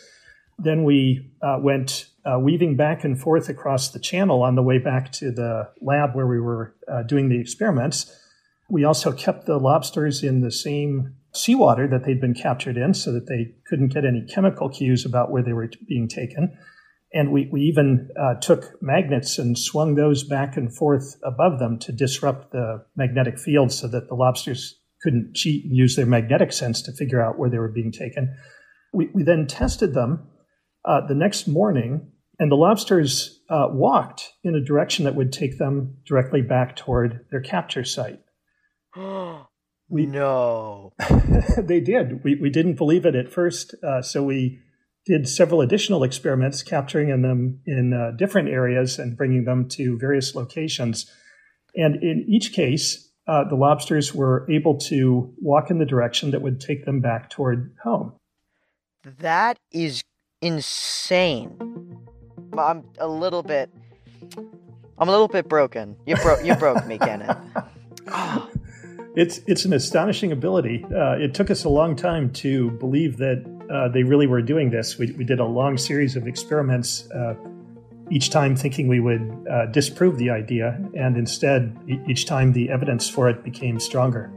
Then 0.59 0.83
we 0.83 1.31
uh, 1.41 1.57
went 1.59 2.07
uh, 2.23 2.37
weaving 2.39 2.75
back 2.75 3.03
and 3.03 3.19
forth 3.19 3.49
across 3.49 3.89
the 3.89 3.99
channel 3.99 4.43
on 4.43 4.55
the 4.55 4.61
way 4.61 4.77
back 4.77 5.11
to 5.13 5.31
the 5.31 5.69
lab 5.81 6.15
where 6.15 6.27
we 6.27 6.39
were 6.39 6.75
uh, 6.87 7.01
doing 7.03 7.29
the 7.29 7.39
experiments. 7.39 8.15
We 8.71 8.85
also 8.85 9.11
kept 9.11 9.47
the 9.47 9.57
lobsters 9.57 10.23
in 10.23 10.39
the 10.39 10.51
same 10.51 11.13
seawater 11.33 11.89
that 11.89 12.05
they'd 12.05 12.21
been 12.21 12.33
captured 12.33 12.77
in 12.77 12.93
so 12.93 13.11
that 13.11 13.27
they 13.27 13.53
couldn't 13.67 13.93
get 13.93 14.05
any 14.05 14.25
chemical 14.33 14.69
cues 14.69 15.05
about 15.05 15.29
where 15.29 15.43
they 15.43 15.51
were 15.51 15.69
being 15.89 16.07
taken. 16.07 16.57
And 17.13 17.33
we, 17.33 17.49
we 17.51 17.63
even 17.63 18.09
uh, 18.17 18.35
took 18.35 18.81
magnets 18.81 19.37
and 19.37 19.57
swung 19.57 19.95
those 19.95 20.23
back 20.23 20.55
and 20.55 20.73
forth 20.73 21.17
above 21.23 21.59
them 21.59 21.79
to 21.79 21.91
disrupt 21.91 22.53
the 22.53 22.85
magnetic 22.95 23.37
field 23.37 23.73
so 23.73 23.89
that 23.89 24.07
the 24.07 24.15
lobsters 24.15 24.79
couldn't 25.01 25.35
cheat 25.35 25.65
and 25.65 25.75
use 25.75 25.97
their 25.97 26.05
magnetic 26.05 26.53
sense 26.53 26.81
to 26.83 26.93
figure 26.93 27.21
out 27.21 27.37
where 27.37 27.49
they 27.49 27.57
were 27.57 27.67
being 27.67 27.91
taken. 27.91 28.33
We, 28.93 29.09
we 29.13 29.23
then 29.23 29.47
tested 29.47 29.93
them 29.93 30.29
uh, 30.85 31.05
the 31.07 31.15
next 31.15 31.45
morning, 31.45 32.09
and 32.39 32.49
the 32.49 32.55
lobsters 32.55 33.41
uh, 33.49 33.67
walked 33.69 34.31
in 34.45 34.55
a 34.55 34.63
direction 34.63 35.03
that 35.03 35.15
would 35.15 35.33
take 35.33 35.57
them 35.57 35.97
directly 36.05 36.41
back 36.41 36.77
toward 36.77 37.25
their 37.31 37.41
capture 37.41 37.83
site. 37.83 38.21
We 39.89 40.05
no. 40.05 40.93
they 41.57 41.81
did. 41.81 42.23
We 42.23 42.35
we 42.35 42.49
didn't 42.49 42.75
believe 42.75 43.05
it 43.05 43.15
at 43.15 43.31
first, 43.31 43.75
uh, 43.83 44.01
so 44.01 44.23
we 44.23 44.59
did 45.05 45.27
several 45.27 45.61
additional 45.61 46.03
experiments, 46.03 46.63
capturing 46.63 47.09
them 47.21 47.59
in 47.65 47.93
uh, 47.93 48.11
different 48.17 48.49
areas 48.49 48.99
and 48.99 49.17
bringing 49.17 49.43
them 49.45 49.67
to 49.67 49.97
various 49.97 50.35
locations. 50.35 51.11
And 51.75 51.95
in 52.03 52.25
each 52.27 52.53
case, 52.53 53.11
uh, 53.27 53.43
the 53.49 53.55
lobsters 53.55 54.13
were 54.13 54.45
able 54.49 54.77
to 54.77 55.33
walk 55.41 55.69
in 55.69 55.79
the 55.79 55.85
direction 55.85 56.31
that 56.31 56.41
would 56.41 56.61
take 56.61 56.85
them 56.85 57.01
back 57.01 57.29
toward 57.29 57.75
home. 57.83 58.13
That 59.19 59.57
is 59.71 60.03
insane. 60.41 61.97
I'm 62.57 62.85
a 62.99 63.07
little 63.07 63.43
bit. 63.43 63.69
I'm 64.97 65.07
a 65.09 65.11
little 65.11 65.27
bit 65.27 65.49
broken. 65.49 65.97
You 66.05 66.15
broke. 66.17 66.45
You 66.45 66.55
broke 66.55 66.85
me, 66.85 66.97
Kenneth. 66.97 67.37
Oh. 68.07 68.47
It's 69.15 69.39
it's 69.45 69.65
an 69.65 69.73
astonishing 69.73 70.31
ability. 70.31 70.85
Uh, 70.85 71.17
it 71.17 71.33
took 71.33 71.51
us 71.51 71.65
a 71.65 71.69
long 71.69 71.95
time 71.97 72.31
to 72.33 72.71
believe 72.71 73.17
that 73.17 73.43
uh, 73.69 73.89
they 73.89 74.03
really 74.03 74.27
were 74.27 74.41
doing 74.41 74.69
this. 74.69 74.97
We, 74.97 75.11
we 75.11 75.25
did 75.25 75.39
a 75.39 75.45
long 75.45 75.77
series 75.77 76.15
of 76.15 76.27
experiments, 76.27 77.09
uh, 77.11 77.35
each 78.09 78.29
time 78.29 78.55
thinking 78.55 78.87
we 78.87 78.99
would 78.99 79.47
uh, 79.49 79.65
disprove 79.67 80.17
the 80.17 80.29
idea, 80.29 80.79
and 80.93 81.17
instead, 81.17 81.77
each 82.07 82.25
time 82.25 82.53
the 82.53 82.69
evidence 82.69 83.09
for 83.09 83.29
it 83.29 83.43
became 83.43 83.79
stronger. 83.79 84.31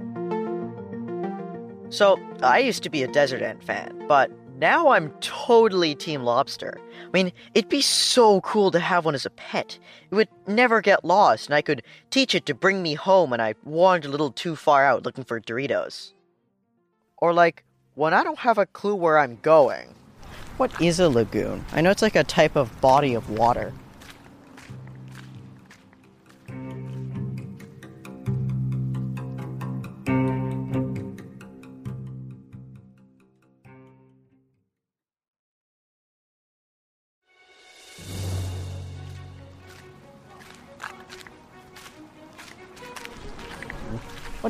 So, 1.91 2.19
I 2.43 2.59
used 2.59 2.83
to 2.85 2.91
be 2.91 3.05
a 3.05 3.09
desert 3.09 3.43
ant 3.43 3.63
fan, 3.63 4.05
but 4.09 4.31
now 4.57 4.89
I'm 4.91 5.11
totally 5.21 5.95
Team 5.95 6.23
Lobster. 6.23 6.79
I 7.03 7.11
mean, 7.13 7.33
it'd 7.55 7.69
be 7.69 7.81
so 7.81 8.41
cool 8.41 8.71
to 8.71 8.81
have 8.81 9.05
one 9.05 9.15
as 9.15 9.27
a 9.27 9.31
pet. 9.31 9.79
It 10.11 10.15
would 10.15 10.29
never 10.47 10.81
get 10.81 11.05
lost, 11.05 11.47
and 11.47 11.55
I 11.55 11.63
could 11.63 11.83
teach 12.11 12.35
it 12.35 12.47
to 12.47 12.55
bring 12.55 12.83
me 12.83 12.95
home 12.95 13.31
when 13.31 13.41
I 13.41 13.55
wandered 13.65 14.09
a 14.09 14.11
little 14.11 14.31
too 14.31 14.57
far 14.57 14.85
out 14.85 15.05
looking 15.05 15.25
for 15.25 15.41
Doritos. 15.41 16.13
Or, 17.19 17.33
like, 17.33 17.65
when 17.95 18.15
I 18.15 18.25
don't 18.25 18.39
have 18.39 18.59
a 18.59 18.67
clue 18.67 18.95
where 18.95 19.19
I'm 19.19 19.39
going. 19.43 19.95
What 20.57 20.81
is 20.81 21.01
a 21.01 21.09
lagoon? 21.09 21.65
I 21.73 21.81
know 21.81 21.91
it's 21.91 22.03
like 22.03 22.17
a 22.17 22.25
type 22.25 22.57
of 22.57 22.81
body 22.81 23.15
of 23.15 23.31
water. 23.31 23.73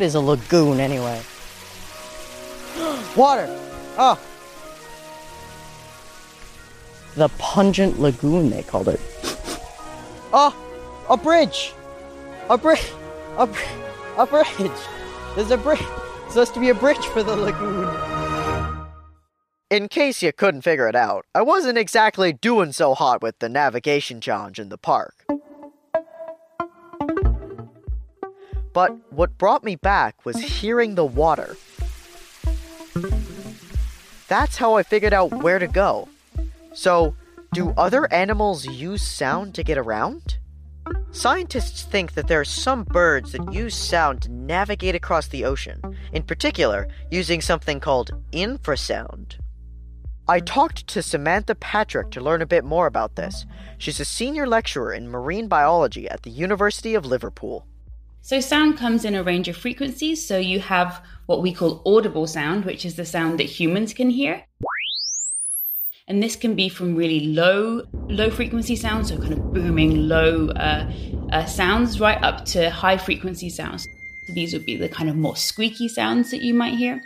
Is 0.05 0.15
a 0.15 0.21
lagoon 0.21 0.79
anyway? 0.79 1.21
Water! 3.17 3.49
Oh! 3.99 4.21
The 7.17 7.29
pungent 7.39 7.99
lagoon, 7.99 8.51
they 8.51 8.63
called 8.63 8.89
it. 8.89 9.01
Oh! 10.33 10.55
A 11.11 11.17
bridge! 11.17 11.73
A 12.51 12.59
bridge! 12.59 12.93
A, 13.39 13.47
br- 13.47 13.59
a 14.19 14.27
bridge! 14.27 14.71
There's 15.35 15.51
a 15.51 15.57
bridge! 15.57 15.83
supposed 16.29 16.55
to 16.55 16.61
be 16.61 16.71
a 16.71 16.75
bridge 16.75 17.07
for 17.07 17.23
the 17.23 17.37
lagoon. 17.37 17.89
In 19.71 19.89
case 19.89 20.21
you 20.21 20.33
couldn't 20.33 20.63
figure 20.63 20.89
it 20.89 20.97
out, 20.97 21.27
I 21.35 21.43
wasn't 21.43 21.79
exactly 21.79 22.33
doing 22.33 22.73
so 22.73 22.95
hot 22.95 23.23
with 23.23 23.39
the 23.39 23.49
navigation 23.49 24.21
challenge 24.21 24.59
in 24.59 24.69
the 24.69 24.79
park. 24.79 25.15
But 28.75 28.95
what 29.11 29.39
brought 29.39 29.65
me 29.65 29.77
back 29.77 30.27
was 30.27 30.37
hearing 30.37 30.97
the 30.97 31.05
water. 31.07 31.57
That's 34.29 34.57
how 34.57 34.75
I 34.75 34.83
figured 34.83 35.15
out 35.15 35.43
where 35.43 35.61
to 35.61 35.69
go. 35.69 36.09
So, 36.75 37.15
do 37.53 37.71
other 37.77 38.13
animals 38.13 38.67
use 38.67 39.07
sound 39.07 39.55
to 39.55 39.63
get 39.63 39.79
around? 39.79 40.39
Scientists 41.13 41.85
think 41.85 42.15
that 42.15 42.27
there 42.27 42.41
are 42.41 42.45
some 42.45 42.83
birds 42.83 43.31
that 43.31 43.53
use 43.53 43.77
sound 43.77 44.23
to 44.23 44.33
navigate 44.33 44.97
across 44.97 45.29
the 45.29 45.45
ocean, 45.45 45.81
in 46.13 46.25
particular, 46.25 46.89
using 47.13 47.41
something 47.41 47.79
called 47.79 48.11
infrasound. 48.33 49.37
I 50.27 50.41
talked 50.41 50.89
to 50.89 51.03
Samantha 51.03 51.55
Patrick 51.55 52.11
to 52.11 52.21
learn 52.21 52.43
a 52.43 52.47
bit 52.47 52.65
more 52.65 52.87
about 52.87 53.15
this. 53.15 53.47
She's 53.79 54.01
a 54.01 54.05
senior 54.05 54.49
lecturer 54.49 54.93
in 54.93 55.09
marine 55.09 55.47
biology 55.47 56.09
at 56.09 56.23
the 56.23 56.31
University 56.31 56.97
of 56.97 57.07
Liverpool. 57.07 57.67
So, 58.25 58.41
sound 58.41 58.79
comes 58.79 59.05
in 59.05 59.15
a 59.15 59.23
range 59.23 59.49
of 59.49 59.57
frequencies. 59.59 60.27
So, 60.27 60.39
you 60.39 60.59
have 60.59 61.05
what 61.27 61.43
we 61.43 61.53
call 61.53 61.83
audible 61.85 62.27
sound, 62.27 62.65
which 62.65 62.87
is 62.87 62.97
the 62.97 63.05
sound 63.05 63.39
that 63.39 63.45
humans 63.45 63.93
can 63.93 64.09
hear. 64.09 64.47
And 66.09 66.23
this 66.23 66.35
can 66.35 66.55
be 66.55 66.71
from 66.71 66.97
really 66.97 67.21
low, 67.21 67.83
low 68.09 68.31
frequency 68.31 68.77
sounds, 68.77 69.11
so 69.11 69.19
kind 69.19 69.35
of 69.35 69.53
booming, 69.53 70.09
low 70.09 70.49
uh, 70.49 70.91
uh, 71.33 71.45
sounds, 71.45 72.01
right 72.01 72.17
up 72.25 72.47
to 72.47 72.71
high 72.71 72.97
frequency 72.97 73.51
sounds. 73.51 73.87
So 74.27 74.33
these 74.33 74.55
would 74.55 74.65
be 74.65 74.79
the 74.79 74.89
kind 74.89 75.11
of 75.11 75.17
more 75.17 75.37
squeaky 75.37 75.87
sounds 75.87 76.31
that 76.31 76.41
you 76.41 76.55
might 76.55 76.79
hear. 76.79 77.03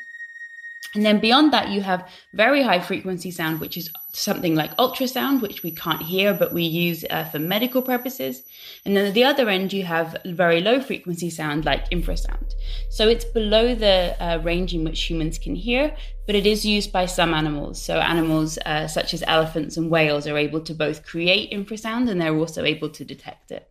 And 0.95 1.05
then 1.05 1.21
beyond 1.21 1.53
that, 1.53 1.69
you 1.69 1.83
have 1.83 2.09
very 2.33 2.63
high 2.63 2.81
frequency 2.81 3.31
sound, 3.31 3.61
which 3.61 3.77
is 3.77 3.91
something 4.13 4.55
like 4.55 4.75
ultrasound, 4.79 5.43
which 5.43 5.63
we 5.63 5.71
can't 5.71 6.03
hear, 6.03 6.33
but 6.33 6.53
we 6.53 6.63
use 6.63 7.05
uh, 7.11 7.25
for 7.25 7.39
medical 7.39 7.83
purposes. 7.83 8.43
And 8.85 8.97
then 8.97 9.05
at 9.07 9.15
the 9.15 9.25
other 9.25 9.49
end, 9.49 9.73
you 9.73 9.85
have 9.85 10.17
very 10.25 10.61
low 10.61 10.81
frequency 10.81 11.29
sound 11.29 11.67
like 11.67 11.91
infrasound. 11.91 12.55
So 12.89 13.07
it's 13.07 13.25
below 13.25 13.75
the 13.75 14.17
uh, 14.19 14.39
range 14.39 14.75
in 14.75 14.83
which 14.83 15.03
humans 15.03 15.39
can 15.39 15.55
hear, 15.55 15.95
but 16.27 16.35
it 16.35 16.47
is 16.47 16.65
used 16.65 16.91
by 16.91 17.05
some 17.05 17.35
animals. 17.35 17.81
So 17.83 17.99
animals 17.99 18.59
uh, 18.65 18.89
such 18.89 19.13
as 19.13 19.23
elephants 19.27 19.77
and 19.77 19.91
whales 19.91 20.27
are 20.27 20.39
able 20.39 20.61
to 20.63 20.75
both 20.75 21.05
create 21.05 21.53
infrasound 21.53 22.09
and 22.09 22.21
they're 22.21 22.37
also 22.37 22.65
able 22.65 22.89
to 22.91 23.05
detect 23.05 23.51
it. 23.51 23.71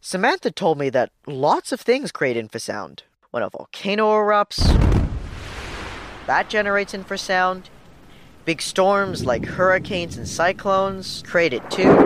Samantha 0.00 0.50
told 0.50 0.78
me 0.78 0.90
that 0.90 1.10
lots 1.26 1.72
of 1.72 1.80
things 1.80 2.12
create 2.12 2.36
infrasound. 2.36 3.00
When 3.30 3.42
a 3.42 3.50
volcano 3.50 4.10
erupts, 4.10 5.01
that 6.26 6.48
generates 6.48 6.92
infrasound. 6.92 7.64
Big 8.44 8.60
storms 8.60 9.24
like 9.24 9.44
hurricanes 9.44 10.16
and 10.16 10.28
cyclones 10.28 11.22
create 11.26 11.52
it 11.52 11.70
too. 11.70 11.96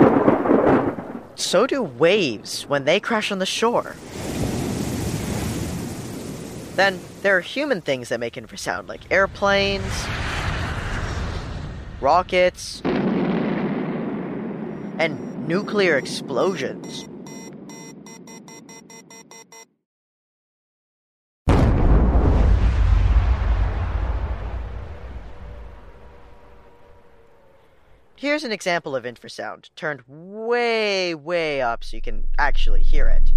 So 1.34 1.66
do 1.66 1.82
waves 1.82 2.66
when 2.66 2.84
they 2.84 3.00
crash 3.00 3.30
on 3.32 3.38
the 3.38 3.46
shore. 3.46 3.96
Then 6.76 7.00
there 7.22 7.36
are 7.36 7.40
human 7.40 7.80
things 7.80 8.10
that 8.10 8.20
make 8.20 8.34
infrasound, 8.34 8.88
like 8.88 9.10
airplanes, 9.10 10.06
rockets, 12.00 12.82
and 14.98 15.48
nuclear 15.48 15.96
explosions. 15.96 17.08
Here's 28.36 28.44
an 28.44 28.52
example 28.52 28.94
of 28.94 29.04
infrasound, 29.04 29.70
turned 29.76 30.02
way, 30.06 31.14
way 31.14 31.62
up 31.62 31.82
so 31.82 31.96
you 31.96 32.02
can 32.02 32.26
actually 32.36 32.82
hear 32.82 33.06
it. 33.06 33.32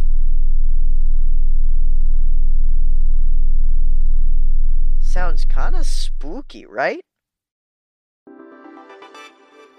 Sounds 5.00 5.46
kinda 5.46 5.86
spooky, 5.86 6.66
right? 6.66 7.00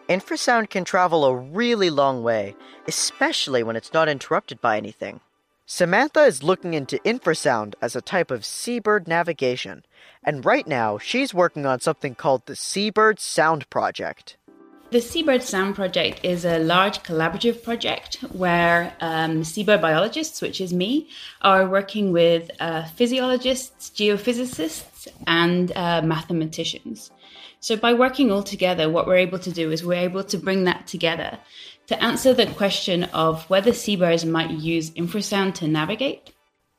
Infrasound 0.08 0.70
can 0.70 0.84
travel 0.84 1.26
a 1.26 1.36
really 1.36 1.90
long 1.90 2.22
way, 2.22 2.56
especially 2.88 3.62
when 3.62 3.76
it's 3.76 3.92
not 3.92 4.08
interrupted 4.08 4.62
by 4.62 4.78
anything. 4.78 5.20
Samantha 5.66 6.24
is 6.24 6.42
looking 6.42 6.72
into 6.72 6.98
infrasound 7.04 7.74
as 7.82 7.94
a 7.94 8.00
type 8.00 8.30
of 8.30 8.46
seabird 8.46 9.06
navigation, 9.06 9.84
and 10.24 10.46
right 10.46 10.66
now 10.66 10.96
she's 10.96 11.34
working 11.34 11.66
on 11.66 11.78
something 11.78 12.14
called 12.14 12.46
the 12.46 12.56
Seabird 12.56 13.20
Sound 13.20 13.68
Project. 13.68 14.38
The 14.90 15.00
Seabird 15.00 15.44
Sound 15.44 15.76
Project 15.76 16.24
is 16.24 16.44
a 16.44 16.58
large 16.58 17.04
collaborative 17.04 17.62
project 17.62 18.16
where 18.32 18.92
um, 19.00 19.44
seabird 19.44 19.80
biologists, 19.80 20.42
which 20.42 20.60
is 20.60 20.72
me, 20.72 21.08
are 21.42 21.68
working 21.68 22.10
with 22.10 22.50
uh, 22.58 22.82
physiologists, 22.86 23.90
geophysicists, 23.90 25.06
and 25.28 25.70
uh, 25.76 26.02
mathematicians. 26.02 27.12
So, 27.60 27.76
by 27.76 27.92
working 27.92 28.32
all 28.32 28.42
together, 28.42 28.90
what 28.90 29.06
we're 29.06 29.18
able 29.18 29.38
to 29.38 29.52
do 29.52 29.70
is 29.70 29.84
we're 29.84 29.94
able 29.94 30.24
to 30.24 30.36
bring 30.36 30.64
that 30.64 30.88
together 30.88 31.38
to 31.86 32.02
answer 32.02 32.34
the 32.34 32.46
question 32.46 33.04
of 33.04 33.48
whether 33.48 33.72
seabirds 33.72 34.24
might 34.24 34.50
use 34.50 34.90
infrasound 34.90 35.54
to 35.54 35.68
navigate. 35.68 36.32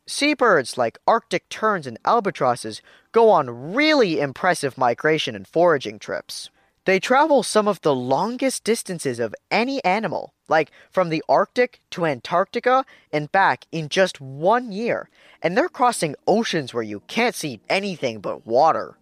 Seabirds 0.05 0.77
like 0.77 0.99
Arctic 1.07 1.47
terns 1.47 1.87
and 1.87 1.97
albatrosses 2.03 2.81
go 3.13 3.29
on 3.29 3.73
really 3.73 4.19
impressive 4.19 4.77
migration 4.77 5.33
and 5.33 5.47
foraging 5.47 5.97
trips. 5.97 6.49
They 6.85 6.99
travel 6.99 7.43
some 7.43 7.67
of 7.67 7.81
the 7.81 7.93
longest 7.93 8.63
distances 8.63 9.19
of 9.19 9.35
any 9.51 9.83
animal, 9.83 10.33
like 10.47 10.71
from 10.89 11.09
the 11.09 11.23
Arctic 11.29 11.79
to 11.91 12.07
Antarctica 12.07 12.85
and 13.11 13.31
back 13.31 13.65
in 13.71 13.87
just 13.87 14.19
one 14.19 14.71
year, 14.71 15.09
and 15.43 15.55
they're 15.55 15.69
crossing 15.69 16.15
oceans 16.25 16.73
where 16.73 16.83
you 16.83 17.01
can't 17.01 17.35
see 17.35 17.59
anything 17.69 18.19
but 18.19 18.47
water. 18.47 18.97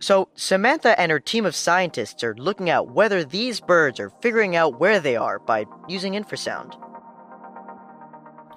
So, 0.00 0.28
Samantha 0.36 0.98
and 0.98 1.10
her 1.10 1.18
team 1.18 1.44
of 1.44 1.56
scientists 1.56 2.22
are 2.22 2.36
looking 2.36 2.70
at 2.70 2.86
whether 2.86 3.24
these 3.24 3.60
birds 3.60 3.98
are 3.98 4.10
figuring 4.22 4.54
out 4.54 4.78
where 4.78 5.00
they 5.00 5.16
are 5.16 5.40
by 5.40 5.66
using 5.88 6.12
infrasound. 6.12 6.78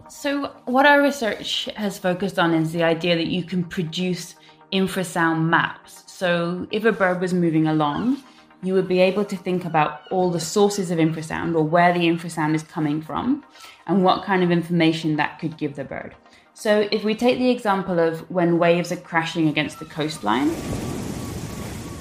So, 0.07 0.53
what 0.65 0.85
our 0.85 1.01
research 1.01 1.67
has 1.77 1.97
focused 1.97 2.37
on 2.37 2.53
is 2.53 2.73
the 2.73 2.83
idea 2.83 3.15
that 3.15 3.25
you 3.25 3.43
can 3.43 3.63
produce 3.63 4.35
infrasound 4.71 5.45
maps. 5.45 6.03
So, 6.05 6.67
if 6.69 6.85
a 6.85 6.91
bird 6.91 7.19
was 7.19 7.33
moving 7.33 7.65
along, 7.65 8.21
you 8.63 8.73
would 8.73 8.87
be 8.87 8.99
able 8.99 9.25
to 9.25 9.35
think 9.35 9.65
about 9.65 10.01
all 10.11 10.29
the 10.29 10.39
sources 10.39 10.91
of 10.91 10.99
infrasound 10.99 11.55
or 11.55 11.63
where 11.63 11.93
the 11.93 12.01
infrasound 12.01 12.53
is 12.53 12.63
coming 12.63 13.01
from 13.01 13.43
and 13.87 14.03
what 14.03 14.23
kind 14.23 14.43
of 14.43 14.51
information 14.51 15.15
that 15.15 15.39
could 15.39 15.57
give 15.57 15.75
the 15.75 15.83
bird. 15.83 16.15
So, 16.53 16.87
if 16.91 17.03
we 17.03 17.15
take 17.15 17.39
the 17.39 17.49
example 17.49 17.97
of 17.97 18.29
when 18.29 18.59
waves 18.59 18.91
are 18.91 18.97
crashing 18.97 19.47
against 19.47 19.79
the 19.79 19.85
coastline, 19.85 20.49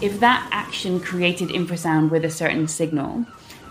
if 0.03 0.20
that 0.20 0.46
action 0.53 1.01
created 1.01 1.49
infrasound 1.49 2.11
with 2.11 2.25
a 2.25 2.31
certain 2.31 2.68
signal, 2.68 3.25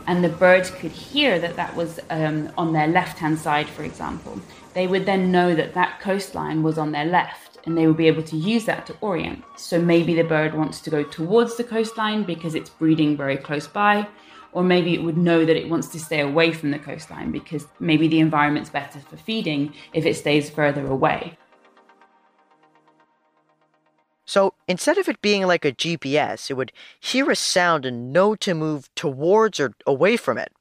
and 0.08 0.24
the 0.24 0.30
birds 0.30 0.72
could 0.72 0.92
hear 0.92 1.38
that 1.38 1.56
that 1.56 1.76
was 1.76 2.00
um, 2.10 2.52
on 2.58 2.74
their 2.74 2.88
left 2.88 3.20
hand 3.20 3.38
side, 3.38 3.68
for 3.68 3.84
example, 3.84 4.40
they 4.74 4.88
would 4.88 5.06
then 5.06 5.32
know 5.32 5.54
that 5.54 5.76
that 5.76 6.00
coastline 6.00 6.64
was 6.64 6.78
on 6.78 6.92
their 6.92 7.06
left 7.06 7.49
and 7.70 7.78
they 7.78 7.86
will 7.86 7.94
be 7.94 8.08
able 8.08 8.24
to 8.24 8.36
use 8.36 8.66
that 8.66 8.88
to 8.88 8.98
orient. 9.00 9.44
So 9.56 9.80
maybe 9.80 10.16
the 10.16 10.24
bird 10.24 10.56
wants 10.56 10.82
to 10.82 10.90
go 10.90 11.04
towards 11.04 11.56
the 11.56 11.64
coastline 11.64 12.24
because 12.24 12.56
it's 12.56 12.72
breeding 12.72 13.16
very 13.16 13.38
close 13.38 13.68
by, 13.68 14.08
or 14.54 14.64
maybe 14.64 14.96
it 14.96 15.04
would 15.04 15.18
know 15.18 15.46
that 15.46 15.56
it 15.56 15.70
wants 15.70 15.88
to 15.90 16.00
stay 16.00 16.22
away 16.22 16.52
from 16.52 16.72
the 16.72 16.80
coastline 16.80 17.32
because 17.32 17.68
maybe 17.80 18.08
the 18.08 18.20
environment's 18.20 18.72
better 18.72 19.00
for 19.00 19.18
feeding 19.18 19.72
if 19.94 20.08
it 20.08 20.16
stays 20.16 20.50
further 20.50 20.88
away. 20.88 21.38
So 24.26 24.56
instead 24.68 24.98
of 24.98 25.08
it 25.08 25.22
being 25.22 25.46
like 25.46 25.64
a 25.64 25.72
GPS, 25.72 26.50
it 26.50 26.56
would 26.56 26.72
hear 27.00 27.30
a 27.30 27.36
sound 27.36 27.86
and 27.86 28.12
know 28.12 28.34
to 28.38 28.56
move 28.56 28.90
towards 28.96 29.60
or 29.60 29.74
away 29.86 30.18
from 30.18 30.40
it. 30.40 30.52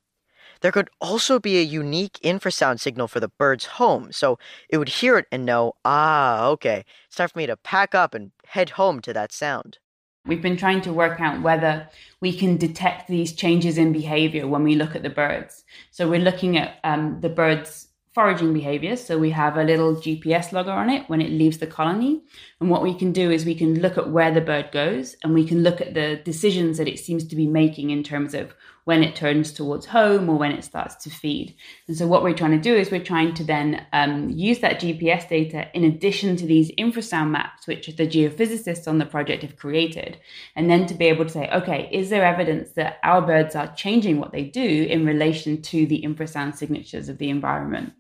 There 0.60 0.72
could 0.72 0.90
also 1.00 1.38
be 1.38 1.58
a 1.58 1.62
unique 1.62 2.18
infrasound 2.22 2.80
signal 2.80 3.08
for 3.08 3.20
the 3.20 3.28
bird's 3.28 3.66
home, 3.66 4.12
so 4.12 4.38
it 4.68 4.78
would 4.78 4.88
hear 4.88 5.18
it 5.18 5.26
and 5.30 5.46
know, 5.46 5.74
ah, 5.84 6.46
okay, 6.46 6.84
it's 7.06 7.16
time 7.16 7.28
for 7.28 7.38
me 7.38 7.46
to 7.46 7.56
pack 7.56 7.94
up 7.94 8.14
and 8.14 8.32
head 8.46 8.70
home 8.70 9.00
to 9.02 9.12
that 9.12 9.32
sound. 9.32 9.78
We've 10.26 10.42
been 10.42 10.56
trying 10.56 10.82
to 10.82 10.92
work 10.92 11.20
out 11.20 11.42
whether 11.42 11.88
we 12.20 12.36
can 12.36 12.58
detect 12.58 13.08
these 13.08 13.32
changes 13.32 13.78
in 13.78 13.92
behavior 13.92 14.46
when 14.46 14.62
we 14.62 14.74
look 14.74 14.94
at 14.94 15.02
the 15.02 15.10
birds. 15.10 15.64
So 15.90 16.08
we're 16.08 16.18
looking 16.20 16.58
at 16.58 16.78
um, 16.84 17.20
the 17.20 17.30
birds' 17.30 17.88
foraging 18.18 18.52
behavior. 18.52 18.96
So 18.96 19.16
we 19.16 19.30
have 19.30 19.56
a 19.56 19.62
little 19.62 19.94
GPS 19.94 20.52
logger 20.52 20.72
on 20.72 20.90
it 20.90 21.08
when 21.08 21.20
it 21.20 21.30
leaves 21.30 21.58
the 21.58 21.66
colony. 21.66 22.22
And 22.60 22.68
what 22.68 22.82
we 22.82 22.92
can 22.92 23.12
do 23.12 23.30
is 23.30 23.44
we 23.44 23.54
can 23.54 23.80
look 23.80 23.96
at 23.96 24.10
where 24.10 24.32
the 24.32 24.40
bird 24.40 24.70
goes 24.72 25.16
and 25.22 25.32
we 25.32 25.46
can 25.46 25.62
look 25.62 25.80
at 25.80 25.94
the 25.94 26.16
decisions 26.24 26.78
that 26.78 26.88
it 26.88 26.98
seems 26.98 27.24
to 27.28 27.36
be 27.36 27.46
making 27.46 27.90
in 27.90 28.02
terms 28.02 28.34
of 28.34 28.54
when 28.88 29.04
it 29.04 29.14
turns 29.14 29.52
towards 29.52 29.84
home 29.84 30.30
or 30.30 30.38
when 30.38 30.50
it 30.50 30.64
starts 30.64 30.96
to 30.96 31.10
feed. 31.10 31.54
And 31.88 31.94
so, 31.94 32.06
what 32.06 32.22
we're 32.22 32.32
trying 32.32 32.52
to 32.52 32.70
do 32.70 32.74
is 32.74 32.90
we're 32.90 33.04
trying 33.04 33.34
to 33.34 33.44
then 33.44 33.84
um, 33.92 34.30
use 34.30 34.60
that 34.60 34.80
GPS 34.80 35.28
data 35.28 35.68
in 35.74 35.84
addition 35.84 36.36
to 36.36 36.46
these 36.46 36.72
infrasound 36.78 37.28
maps, 37.28 37.66
which 37.66 37.86
the 37.86 38.06
geophysicists 38.06 38.88
on 38.88 38.96
the 38.96 39.04
project 39.04 39.42
have 39.42 39.58
created, 39.58 40.16
and 40.56 40.70
then 40.70 40.86
to 40.86 40.94
be 40.94 41.04
able 41.04 41.26
to 41.26 41.30
say, 41.30 41.50
okay, 41.50 41.90
is 41.92 42.08
there 42.08 42.24
evidence 42.24 42.70
that 42.76 42.96
our 43.02 43.20
birds 43.20 43.54
are 43.54 43.70
changing 43.74 44.20
what 44.20 44.32
they 44.32 44.44
do 44.44 44.86
in 44.88 45.04
relation 45.04 45.60
to 45.60 45.86
the 45.86 46.00
infrasound 46.00 46.56
signatures 46.56 47.10
of 47.10 47.18
the 47.18 47.28
environment? 47.28 47.92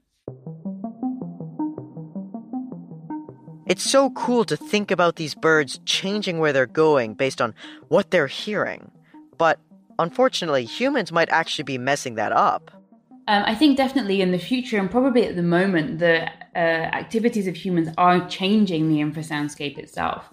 It's 3.66 3.84
so 3.84 4.08
cool 4.08 4.46
to 4.46 4.56
think 4.56 4.90
about 4.90 5.16
these 5.16 5.34
birds 5.34 5.80
changing 5.84 6.38
where 6.38 6.54
they're 6.54 6.64
going 6.64 7.12
based 7.12 7.42
on 7.42 7.54
what 7.88 8.10
they're 8.10 8.26
hearing. 8.26 8.90
But 9.36 9.60
unfortunately, 9.98 10.64
humans 10.64 11.12
might 11.12 11.28
actually 11.30 11.64
be 11.64 11.78
messing 11.78 12.14
that 12.14 12.32
up. 12.32 12.70
Um, 13.28 13.42
I 13.44 13.54
think 13.54 13.76
definitely 13.76 14.22
in 14.22 14.32
the 14.32 14.38
future, 14.38 14.78
and 14.78 14.90
probably 14.90 15.26
at 15.26 15.36
the 15.36 15.42
moment, 15.42 15.98
the 15.98 16.30
uh, 16.56 16.58
activities 16.58 17.46
of 17.46 17.54
humans 17.54 17.90
are 17.98 18.26
changing 18.26 18.88
the 18.88 19.00
infrasoundscape 19.00 19.76
itself. 19.76 20.24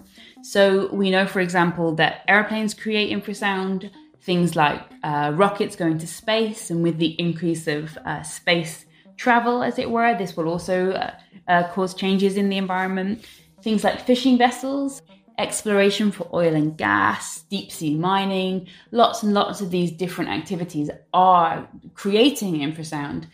So 0.43 0.93
we 0.93 1.11
know, 1.11 1.27
for 1.27 1.41
example, 1.41 1.93
that 1.95 2.23
airplanes 2.29 2.73
create 2.73 3.11
infrasound, 3.11 3.91
things 4.21 4.55
like 4.55 4.81
uh, 5.03 5.33
rockets 5.35 5.75
going 5.75 5.97
to 5.97 6.07
space, 6.07 6.69
and 6.69 6.83
with 6.83 6.97
the 6.97 7.19
increase 7.19 7.67
of 7.67 7.97
uh, 8.05 8.23
space 8.23 8.85
travel, 9.17 9.61
as 9.61 9.77
it 9.77 9.89
were. 9.89 10.17
This 10.17 10.37
will 10.37 10.47
also 10.47 10.91
uh, 10.91 11.11
uh, 11.49 11.67
cause 11.73 11.93
changes 11.93 12.37
in 12.37 12.47
the 12.47 12.57
environment. 12.57 13.25
Things 13.61 13.83
like 13.83 14.05
fishing 14.05 14.37
vessels, 14.37 15.01
exploration 15.37 16.11
for 16.11 16.27
oil 16.33 16.55
and 16.55 16.77
gas, 16.77 17.41
deep 17.49 17.71
sea 17.71 17.95
mining, 17.95 18.67
lots 18.91 19.23
and 19.23 19.33
lots 19.33 19.61
of 19.61 19.71
these 19.71 19.91
different 19.91 20.29
activities 20.31 20.89
are 21.13 21.67
creating 21.93 22.55
infrasound. 22.55 23.27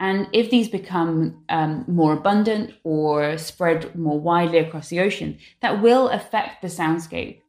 And 0.00 0.28
if 0.32 0.50
these 0.50 0.68
become 0.68 1.42
um, 1.48 1.84
more 1.88 2.12
abundant 2.12 2.74
or 2.84 3.36
spread 3.36 3.96
more 3.96 4.20
widely 4.20 4.58
across 4.58 4.88
the 4.88 5.00
ocean, 5.00 5.38
that 5.60 5.82
will 5.82 6.08
affect 6.08 6.62
the 6.62 6.68
soundscape. 6.68 7.40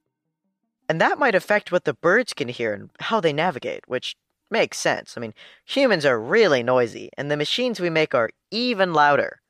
And 0.88 1.00
that 1.00 1.20
might 1.20 1.36
affect 1.36 1.72
what 1.72 1.84
the 1.84 1.94
birds 1.94 2.34
can 2.34 2.48
hear 2.48 2.74
and 2.74 2.90
how 3.00 3.20
they 3.20 3.32
navigate, 3.32 3.88
which 3.88 4.16
makes 4.50 4.80
sense. 4.80 5.16
I 5.16 5.22
mean, 5.22 5.36
humans 5.64 6.06
are 6.06 6.20
really 6.20 6.64
noisy, 6.64 7.12
and 7.16 7.30
the 7.30 7.38
machines 7.38 7.80
we 7.80 7.92
make 7.92 8.16
are 8.16 8.32
even 8.50 8.94
louder. 8.94 9.42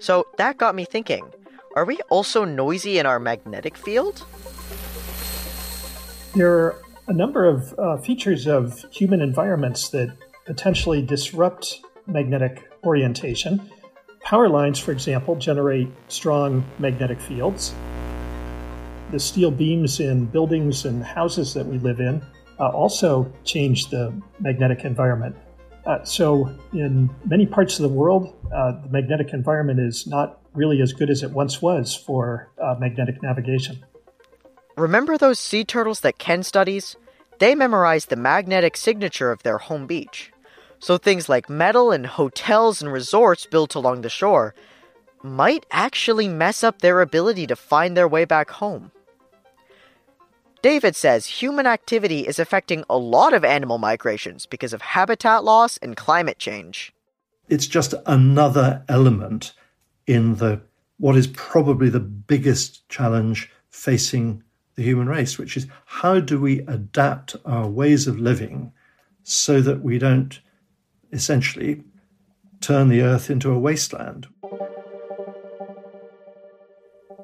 So 0.00 0.26
that 0.36 0.58
got 0.58 0.74
me 0.74 0.84
thinking 0.84 1.32
are 1.76 1.84
we 1.84 1.98
also 2.10 2.44
noisy 2.44 2.98
in 2.98 3.06
our 3.06 3.20
magnetic 3.20 3.76
field? 3.76 4.24
There 6.34 6.52
are 6.52 6.82
a 7.06 7.12
number 7.12 7.44
of 7.46 7.74
uh, 7.78 7.96
features 7.98 8.46
of 8.46 8.84
human 8.90 9.20
environments 9.20 9.88
that 9.90 10.12
potentially 10.44 11.02
disrupt 11.02 11.80
magnetic 12.06 12.70
orientation. 12.84 13.70
Power 14.22 14.48
lines, 14.48 14.78
for 14.78 14.92
example, 14.92 15.36
generate 15.36 15.88
strong 16.08 16.64
magnetic 16.78 17.20
fields. 17.20 17.74
The 19.10 19.18
steel 19.18 19.50
beams 19.50 20.00
in 20.00 20.26
buildings 20.26 20.84
and 20.84 21.02
houses 21.02 21.54
that 21.54 21.66
we 21.66 21.78
live 21.78 22.00
in 22.00 22.22
uh, 22.58 22.68
also 22.68 23.32
change 23.44 23.88
the 23.88 24.12
magnetic 24.40 24.84
environment. 24.84 25.36
Uh, 25.88 26.04
so, 26.04 26.54
in 26.74 27.08
many 27.24 27.46
parts 27.46 27.78
of 27.78 27.82
the 27.82 27.96
world, 27.96 28.36
uh, 28.54 28.72
the 28.72 28.90
magnetic 28.90 29.32
environment 29.32 29.80
is 29.80 30.06
not 30.06 30.38
really 30.52 30.82
as 30.82 30.92
good 30.92 31.08
as 31.08 31.22
it 31.22 31.30
once 31.30 31.62
was 31.62 31.94
for 31.94 32.50
uh, 32.62 32.74
magnetic 32.78 33.22
navigation. 33.22 33.82
Remember 34.76 35.16
those 35.16 35.38
sea 35.40 35.64
turtles 35.64 36.00
that 36.00 36.18
Ken 36.18 36.42
studies? 36.42 36.96
They 37.38 37.54
memorize 37.54 38.06
the 38.06 38.16
magnetic 38.16 38.76
signature 38.76 39.32
of 39.32 39.42
their 39.42 39.56
home 39.56 39.86
beach. 39.86 40.30
So 40.78 40.98
things 40.98 41.26
like 41.26 41.48
metal 41.48 41.90
and 41.90 42.06
hotels 42.06 42.82
and 42.82 42.92
resorts 42.92 43.46
built 43.46 43.74
along 43.74 44.02
the 44.02 44.10
shore 44.10 44.54
might 45.22 45.64
actually 45.70 46.28
mess 46.28 46.62
up 46.62 46.80
their 46.80 47.00
ability 47.00 47.46
to 47.46 47.56
find 47.56 47.96
their 47.96 48.06
way 48.06 48.26
back 48.26 48.50
home. 48.50 48.92
David 50.60 50.96
says 50.96 51.26
human 51.26 51.66
activity 51.66 52.26
is 52.26 52.40
affecting 52.40 52.84
a 52.90 52.98
lot 52.98 53.32
of 53.32 53.44
animal 53.44 53.78
migrations 53.78 54.44
because 54.44 54.72
of 54.72 54.82
habitat 54.82 55.44
loss 55.44 55.76
and 55.76 55.96
climate 55.96 56.38
change. 56.38 56.92
It's 57.48 57.66
just 57.66 57.94
another 58.06 58.82
element 58.88 59.52
in 60.06 60.36
the 60.36 60.60
what 60.98 61.16
is 61.16 61.28
probably 61.28 61.88
the 61.88 62.00
biggest 62.00 62.88
challenge 62.88 63.50
facing 63.70 64.42
the 64.74 64.82
human 64.82 65.08
race, 65.08 65.38
which 65.38 65.56
is 65.56 65.68
how 65.84 66.18
do 66.18 66.40
we 66.40 66.60
adapt 66.60 67.36
our 67.44 67.68
ways 67.68 68.08
of 68.08 68.18
living 68.18 68.72
so 69.22 69.60
that 69.60 69.82
we 69.82 69.98
don't 69.98 70.40
essentially 71.12 71.84
turn 72.60 72.88
the 72.88 73.02
earth 73.02 73.30
into 73.30 73.52
a 73.52 73.58
wasteland? 73.58 74.26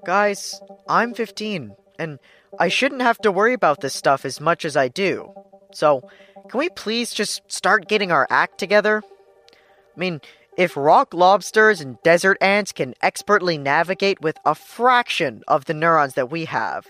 Guys, 0.05 0.61
I'm 0.88 1.14
15, 1.14 1.75
and 1.98 2.18
I 2.59 2.68
shouldn't 2.68 3.02
have 3.02 3.18
to 3.18 3.33
worry 3.33 3.52
about 3.52 3.80
this 3.80 3.94
stuff 3.94 4.24
as 4.24 4.40
much 4.40 4.64
as 4.64 4.76
I 4.76 4.88
do. 4.88 5.33
So, 5.72 6.09
can 6.48 6.59
we 6.59 6.68
please 6.68 7.12
just 7.12 7.42
start 7.50 7.88
getting 7.88 8.12
our 8.12 8.26
act 8.30 8.59
together? 8.59 9.02
I 9.07 9.98
mean, 9.98 10.20
if 10.57 10.76
rock 10.76 11.12
lobsters 11.12 11.80
and 11.80 12.00
desert 12.02 12.38
ants 12.40 12.72
can 12.72 12.94
expertly 13.02 13.59
navigate 13.59 14.20
with 14.20 14.38
a 14.44 14.54
fraction 14.54 15.42
of 15.48 15.64
the 15.64 15.74
neurons 15.74 16.14
that 16.14 16.30
we 16.30 16.44
have, 16.44 16.87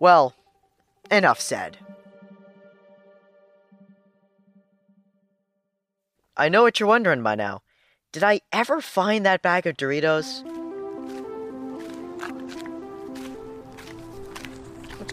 well, 0.00 0.34
enough 1.10 1.40
said. 1.40 1.78
I 6.36 6.48
know 6.48 6.62
what 6.62 6.80
you're 6.80 6.88
wondering 6.88 7.22
by 7.22 7.34
now. 7.34 7.62
Did 8.12 8.24
I 8.24 8.40
ever 8.52 8.80
find 8.80 9.24
that 9.24 9.42
bag 9.42 9.66
of 9.66 9.76
Doritos? 9.76 10.42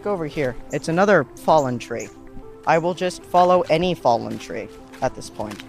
Over 0.05 0.27
here. 0.27 0.55
It's 0.71 0.89
another 0.89 1.23
fallen 1.23 1.79
tree. 1.79 2.09
I 2.67 2.77
will 2.77 2.93
just 2.93 3.23
follow 3.23 3.61
any 3.69 3.93
fallen 3.93 4.37
tree 4.37 4.67
at 5.01 5.15
this 5.15 5.29
point. 5.29 5.63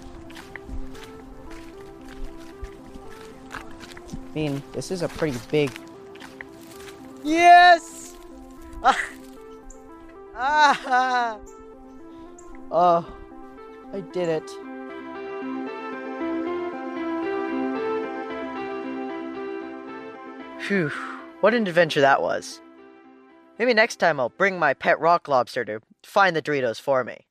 I 3.52 4.34
mean, 4.34 4.62
this 4.72 4.90
is 4.90 5.02
a 5.02 5.08
pretty 5.08 5.38
big. 5.50 5.70
Yes! 7.22 8.16
Ah! 10.36 11.38
Oh, 12.72 13.06
I 13.92 14.00
did 14.00 14.28
it. 14.28 14.50
Phew, 20.60 20.88
what 21.40 21.54
an 21.54 21.68
adventure 21.68 22.00
that 22.00 22.20
was. 22.20 22.60
Maybe 23.58 23.72
next 23.74 23.96
time 23.96 24.18
I'll 24.18 24.30
bring 24.30 24.58
my 24.58 24.74
pet 24.74 24.98
rock 24.98 25.28
lobster 25.28 25.64
to 25.64 25.80
find 26.02 26.34
the 26.34 26.42
Doritos 26.42 26.80
for 26.80 27.04
me. 27.04 27.26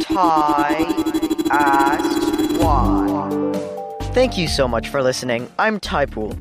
Ty 0.00 0.84
asks 1.50 2.58
why. 2.62 3.30
Thank 4.12 4.36
you 4.36 4.48
so 4.48 4.66
much 4.66 4.88
for 4.88 5.02
listening. 5.02 5.50
I'm 5.58 5.80
Ty 5.80 6.06
Poole. 6.06 6.36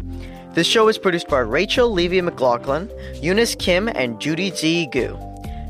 This 0.54 0.68
show 0.68 0.88
is 0.88 0.98
produced 0.98 1.28
by 1.28 1.40
Rachel 1.40 1.92
Levy 1.92 2.22
McLaughlin, 2.22 2.92
Eunice 3.22 3.56
Kim, 3.56 3.88
and 3.88 4.20
Judy 4.20 4.52
Z. 4.52 4.88
Gu. 4.92 5.18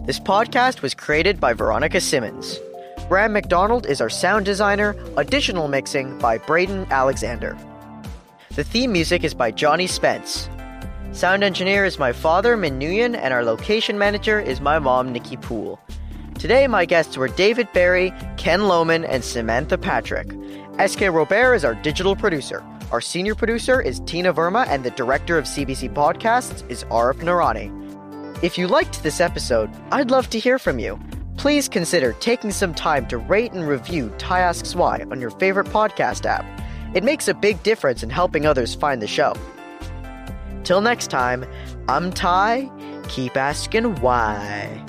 This 0.05 0.19
podcast 0.19 0.81
was 0.81 0.93
created 0.93 1.39
by 1.39 1.53
Veronica 1.53 2.01
Simmonds. 2.01 2.59
Graham 3.07 3.33
McDonald 3.33 3.85
is 3.85 4.01
our 4.01 4.09
sound 4.09 4.45
designer, 4.45 4.95
additional 5.17 5.67
mixing 5.67 6.17
by 6.19 6.37
Braden 6.37 6.87
Alexander. 6.91 7.57
The 8.55 8.63
theme 8.63 8.91
music 8.91 9.23
is 9.23 9.33
by 9.33 9.51
Johnny 9.51 9.87
Spence. 9.87 10.49
Sound 11.13 11.43
engineer 11.43 11.85
is 11.85 11.99
my 11.99 12.11
father, 12.11 12.57
Min 12.57 12.79
Nguyen, 12.79 13.15
and 13.15 13.35
our 13.35 13.43
location 13.43 13.99
manager 13.99 14.39
is 14.39 14.59
my 14.59 14.79
mom, 14.79 15.13
Nikki 15.13 15.37
Poole. 15.37 15.79
Today, 16.39 16.65
my 16.65 16.85
guests 16.85 17.17
were 17.17 17.27
David 17.27 17.67
Barrie, 17.71 18.11
Ken 18.37 18.61
Lohmann, 18.61 19.05
and 19.07 19.23
Samantha 19.23 19.77
Patrick. 19.77 20.33
SK 20.83 21.01
Robert 21.01 21.53
is 21.53 21.63
our 21.63 21.75
digital 21.75 22.15
producer. 22.15 22.63
Our 22.91 22.99
senior 22.99 23.35
producer 23.35 23.79
is 23.79 23.99
Tina 24.07 24.33
Verma, 24.33 24.65
and 24.67 24.83
the 24.83 24.89
director 24.89 25.37
of 25.37 25.45
CBC 25.45 25.93
Podcasts 25.93 26.67
is 26.67 26.83
Arif 26.85 27.19
Noorani. 27.19 27.71
If 28.43 28.57
you 28.57 28.67
liked 28.67 29.03
this 29.03 29.21
episode, 29.21 29.69
I'd 29.91 30.09
love 30.09 30.31
to 30.31 30.39
hear 30.39 30.57
from 30.57 30.79
you. 30.79 30.99
Please 31.37 31.69
consider 31.69 32.13
taking 32.13 32.51
some 32.51 32.73
time 32.73 33.05
to 33.09 33.19
rate 33.19 33.53
and 33.53 33.67
review 33.67 34.11
Ty 34.17 34.39
Asks 34.39 34.73
Why 34.73 35.05
on 35.11 35.21
your 35.21 35.29
favorite 35.29 35.67
podcast 35.67 36.25
app. 36.25 36.43
It 36.95 37.03
makes 37.03 37.27
a 37.27 37.35
big 37.35 37.61
difference 37.61 38.01
in 38.01 38.09
helping 38.09 38.47
others 38.47 38.73
find 38.73 38.99
the 38.99 39.07
show. 39.07 39.35
Till 40.63 40.81
next 40.81 41.07
time, 41.07 41.45
I'm 41.87 42.11
Ty. 42.11 42.71
Keep 43.09 43.35
asking 43.35 43.95
why. 43.97 44.83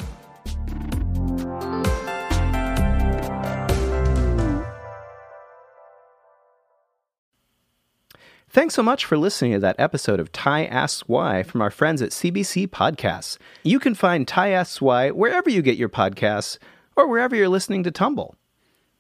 Thanks 8.49 8.77
so 8.77 8.85
much 8.85 9.05
for 9.05 9.19
listening 9.19 9.51
to 9.55 9.59
that 9.59 9.75
episode 9.81 10.21
of 10.21 10.31
Ty 10.31 10.67
Asks 10.67 11.09
Why 11.09 11.43
from 11.43 11.61
our 11.61 11.73
friends 11.73 12.01
at 12.01 12.11
CBC 12.11 12.69
Podcasts. 12.69 13.37
You 13.65 13.81
can 13.81 13.97
find 13.97 14.29
Ty 14.29 14.51
Asks 14.51 14.81
Why 14.81 15.11
wherever 15.11 15.51
you 15.51 15.61
get 15.61 15.77
your 15.77 15.89
podcasts 15.89 16.59
or 16.95 17.09
wherever 17.09 17.35
you're 17.35 17.49
listening 17.49 17.83
to 17.83 17.91
Tumble. 17.91 18.37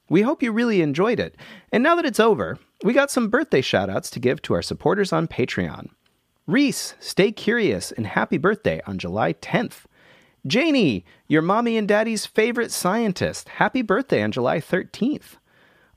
We 0.08 0.22
hope 0.22 0.42
you 0.42 0.50
really 0.50 0.82
enjoyed 0.82 1.20
it. 1.20 1.36
And 1.70 1.84
now 1.84 1.94
that 1.94 2.04
it's 2.04 2.18
over, 2.18 2.58
we 2.82 2.92
got 2.92 3.12
some 3.12 3.28
birthday 3.28 3.62
shoutouts 3.62 4.10
to 4.10 4.18
give 4.18 4.42
to 4.42 4.54
our 4.54 4.62
supporters 4.62 5.12
on 5.12 5.28
Patreon. 5.28 5.90
Reese, 6.46 6.94
stay 7.00 7.32
curious 7.32 7.90
and 7.90 8.06
happy 8.06 8.36
birthday 8.36 8.82
on 8.86 8.98
July 8.98 9.32
10th. 9.32 9.84
Janie, 10.46 11.04
your 11.26 11.40
mommy 11.40 11.78
and 11.78 11.88
daddy's 11.88 12.26
favorite 12.26 12.70
scientist, 12.70 13.48
happy 13.48 13.80
birthday 13.80 14.22
on 14.22 14.30
July 14.30 14.60
13th. 14.60 15.36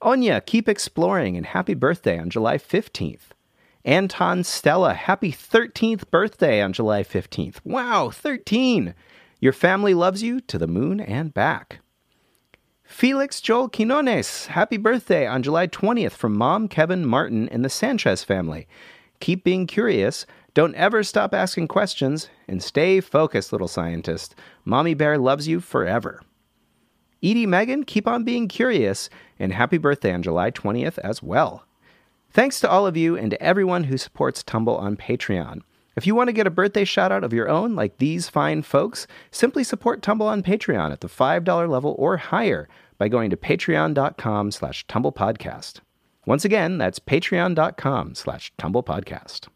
Onya, 0.01 0.41
keep 0.45 0.69
exploring 0.69 1.35
and 1.35 1.47
happy 1.47 1.73
birthday 1.73 2.17
on 2.17 2.29
July 2.29 2.57
15th. 2.57 3.31
Anton 3.83 4.43
Stella, 4.43 4.93
happy 4.93 5.33
13th 5.33 6.09
birthday 6.09 6.61
on 6.61 6.71
July 6.71 7.03
15th. 7.03 7.57
Wow, 7.65 8.09
13! 8.09 8.95
Your 9.41 9.53
family 9.53 9.93
loves 9.93 10.23
you 10.23 10.39
to 10.41 10.57
the 10.57 10.67
moon 10.67 11.01
and 11.01 11.33
back. 11.33 11.79
Felix 12.83 13.41
Joel 13.41 13.67
Quinones, 13.67 14.45
happy 14.47 14.77
birthday 14.77 15.27
on 15.27 15.43
July 15.43 15.67
20th 15.67 16.13
from 16.13 16.37
Mom, 16.37 16.69
Kevin, 16.69 17.05
Martin, 17.05 17.49
and 17.49 17.65
the 17.65 17.69
Sanchez 17.69 18.23
family. 18.23 18.65
Keep 19.19 19.43
being 19.43 19.67
curious, 19.67 20.25
don't 20.53 20.75
ever 20.75 21.03
stop 21.03 21.33
asking 21.33 21.67
questions, 21.67 22.29
and 22.47 22.63
stay 22.63 22.99
focused, 22.99 23.51
little 23.51 23.67
scientist. 23.67 24.35
Mommy 24.65 24.93
Bear 24.93 25.17
loves 25.17 25.47
you 25.47 25.59
forever. 25.59 26.21
Edie 27.23 27.45
Megan, 27.45 27.83
keep 27.83 28.07
on 28.07 28.23
being 28.23 28.47
curious, 28.47 29.09
and 29.39 29.53
happy 29.53 29.77
birthday 29.77 30.13
on 30.13 30.21
July 30.21 30.51
20th 30.51 30.97
as 30.99 31.21
well. 31.23 31.65
Thanks 32.31 32.59
to 32.59 32.69
all 32.69 32.85
of 32.85 32.95
you 32.95 33.17
and 33.17 33.31
to 33.31 33.41
everyone 33.41 33.85
who 33.85 33.97
supports 33.97 34.43
Tumble 34.43 34.77
on 34.77 34.97
Patreon. 34.97 35.61
If 35.95 36.05
you 36.05 36.13
want 36.13 36.27
to 36.27 36.33
get 36.33 36.45
a 36.45 36.51
birthday 36.51 36.85
shout 36.85 37.11
out 37.11 37.23
of 37.23 37.33
your 37.33 37.49
own, 37.49 37.75
like 37.75 37.97
these 37.97 38.29
fine 38.29 38.61
folks, 38.61 39.07
simply 39.31 39.63
support 39.63 40.03
Tumble 40.03 40.27
on 40.27 40.43
Patreon 40.43 40.91
at 40.91 41.01
the 41.01 41.07
$5 41.07 41.69
level 41.69 41.95
or 41.97 42.17
higher 42.17 42.69
by 42.99 43.07
going 43.07 43.31
to 43.31 43.37
patreon.com 43.37 44.51
slash 44.51 44.85
tumblepodcast. 44.85 45.79
Once 46.27 46.43
again, 46.43 46.77
that's 46.77 46.99
patreon.com 46.99 48.13
slash 48.13 48.51
tumblepodcast. 48.57 49.47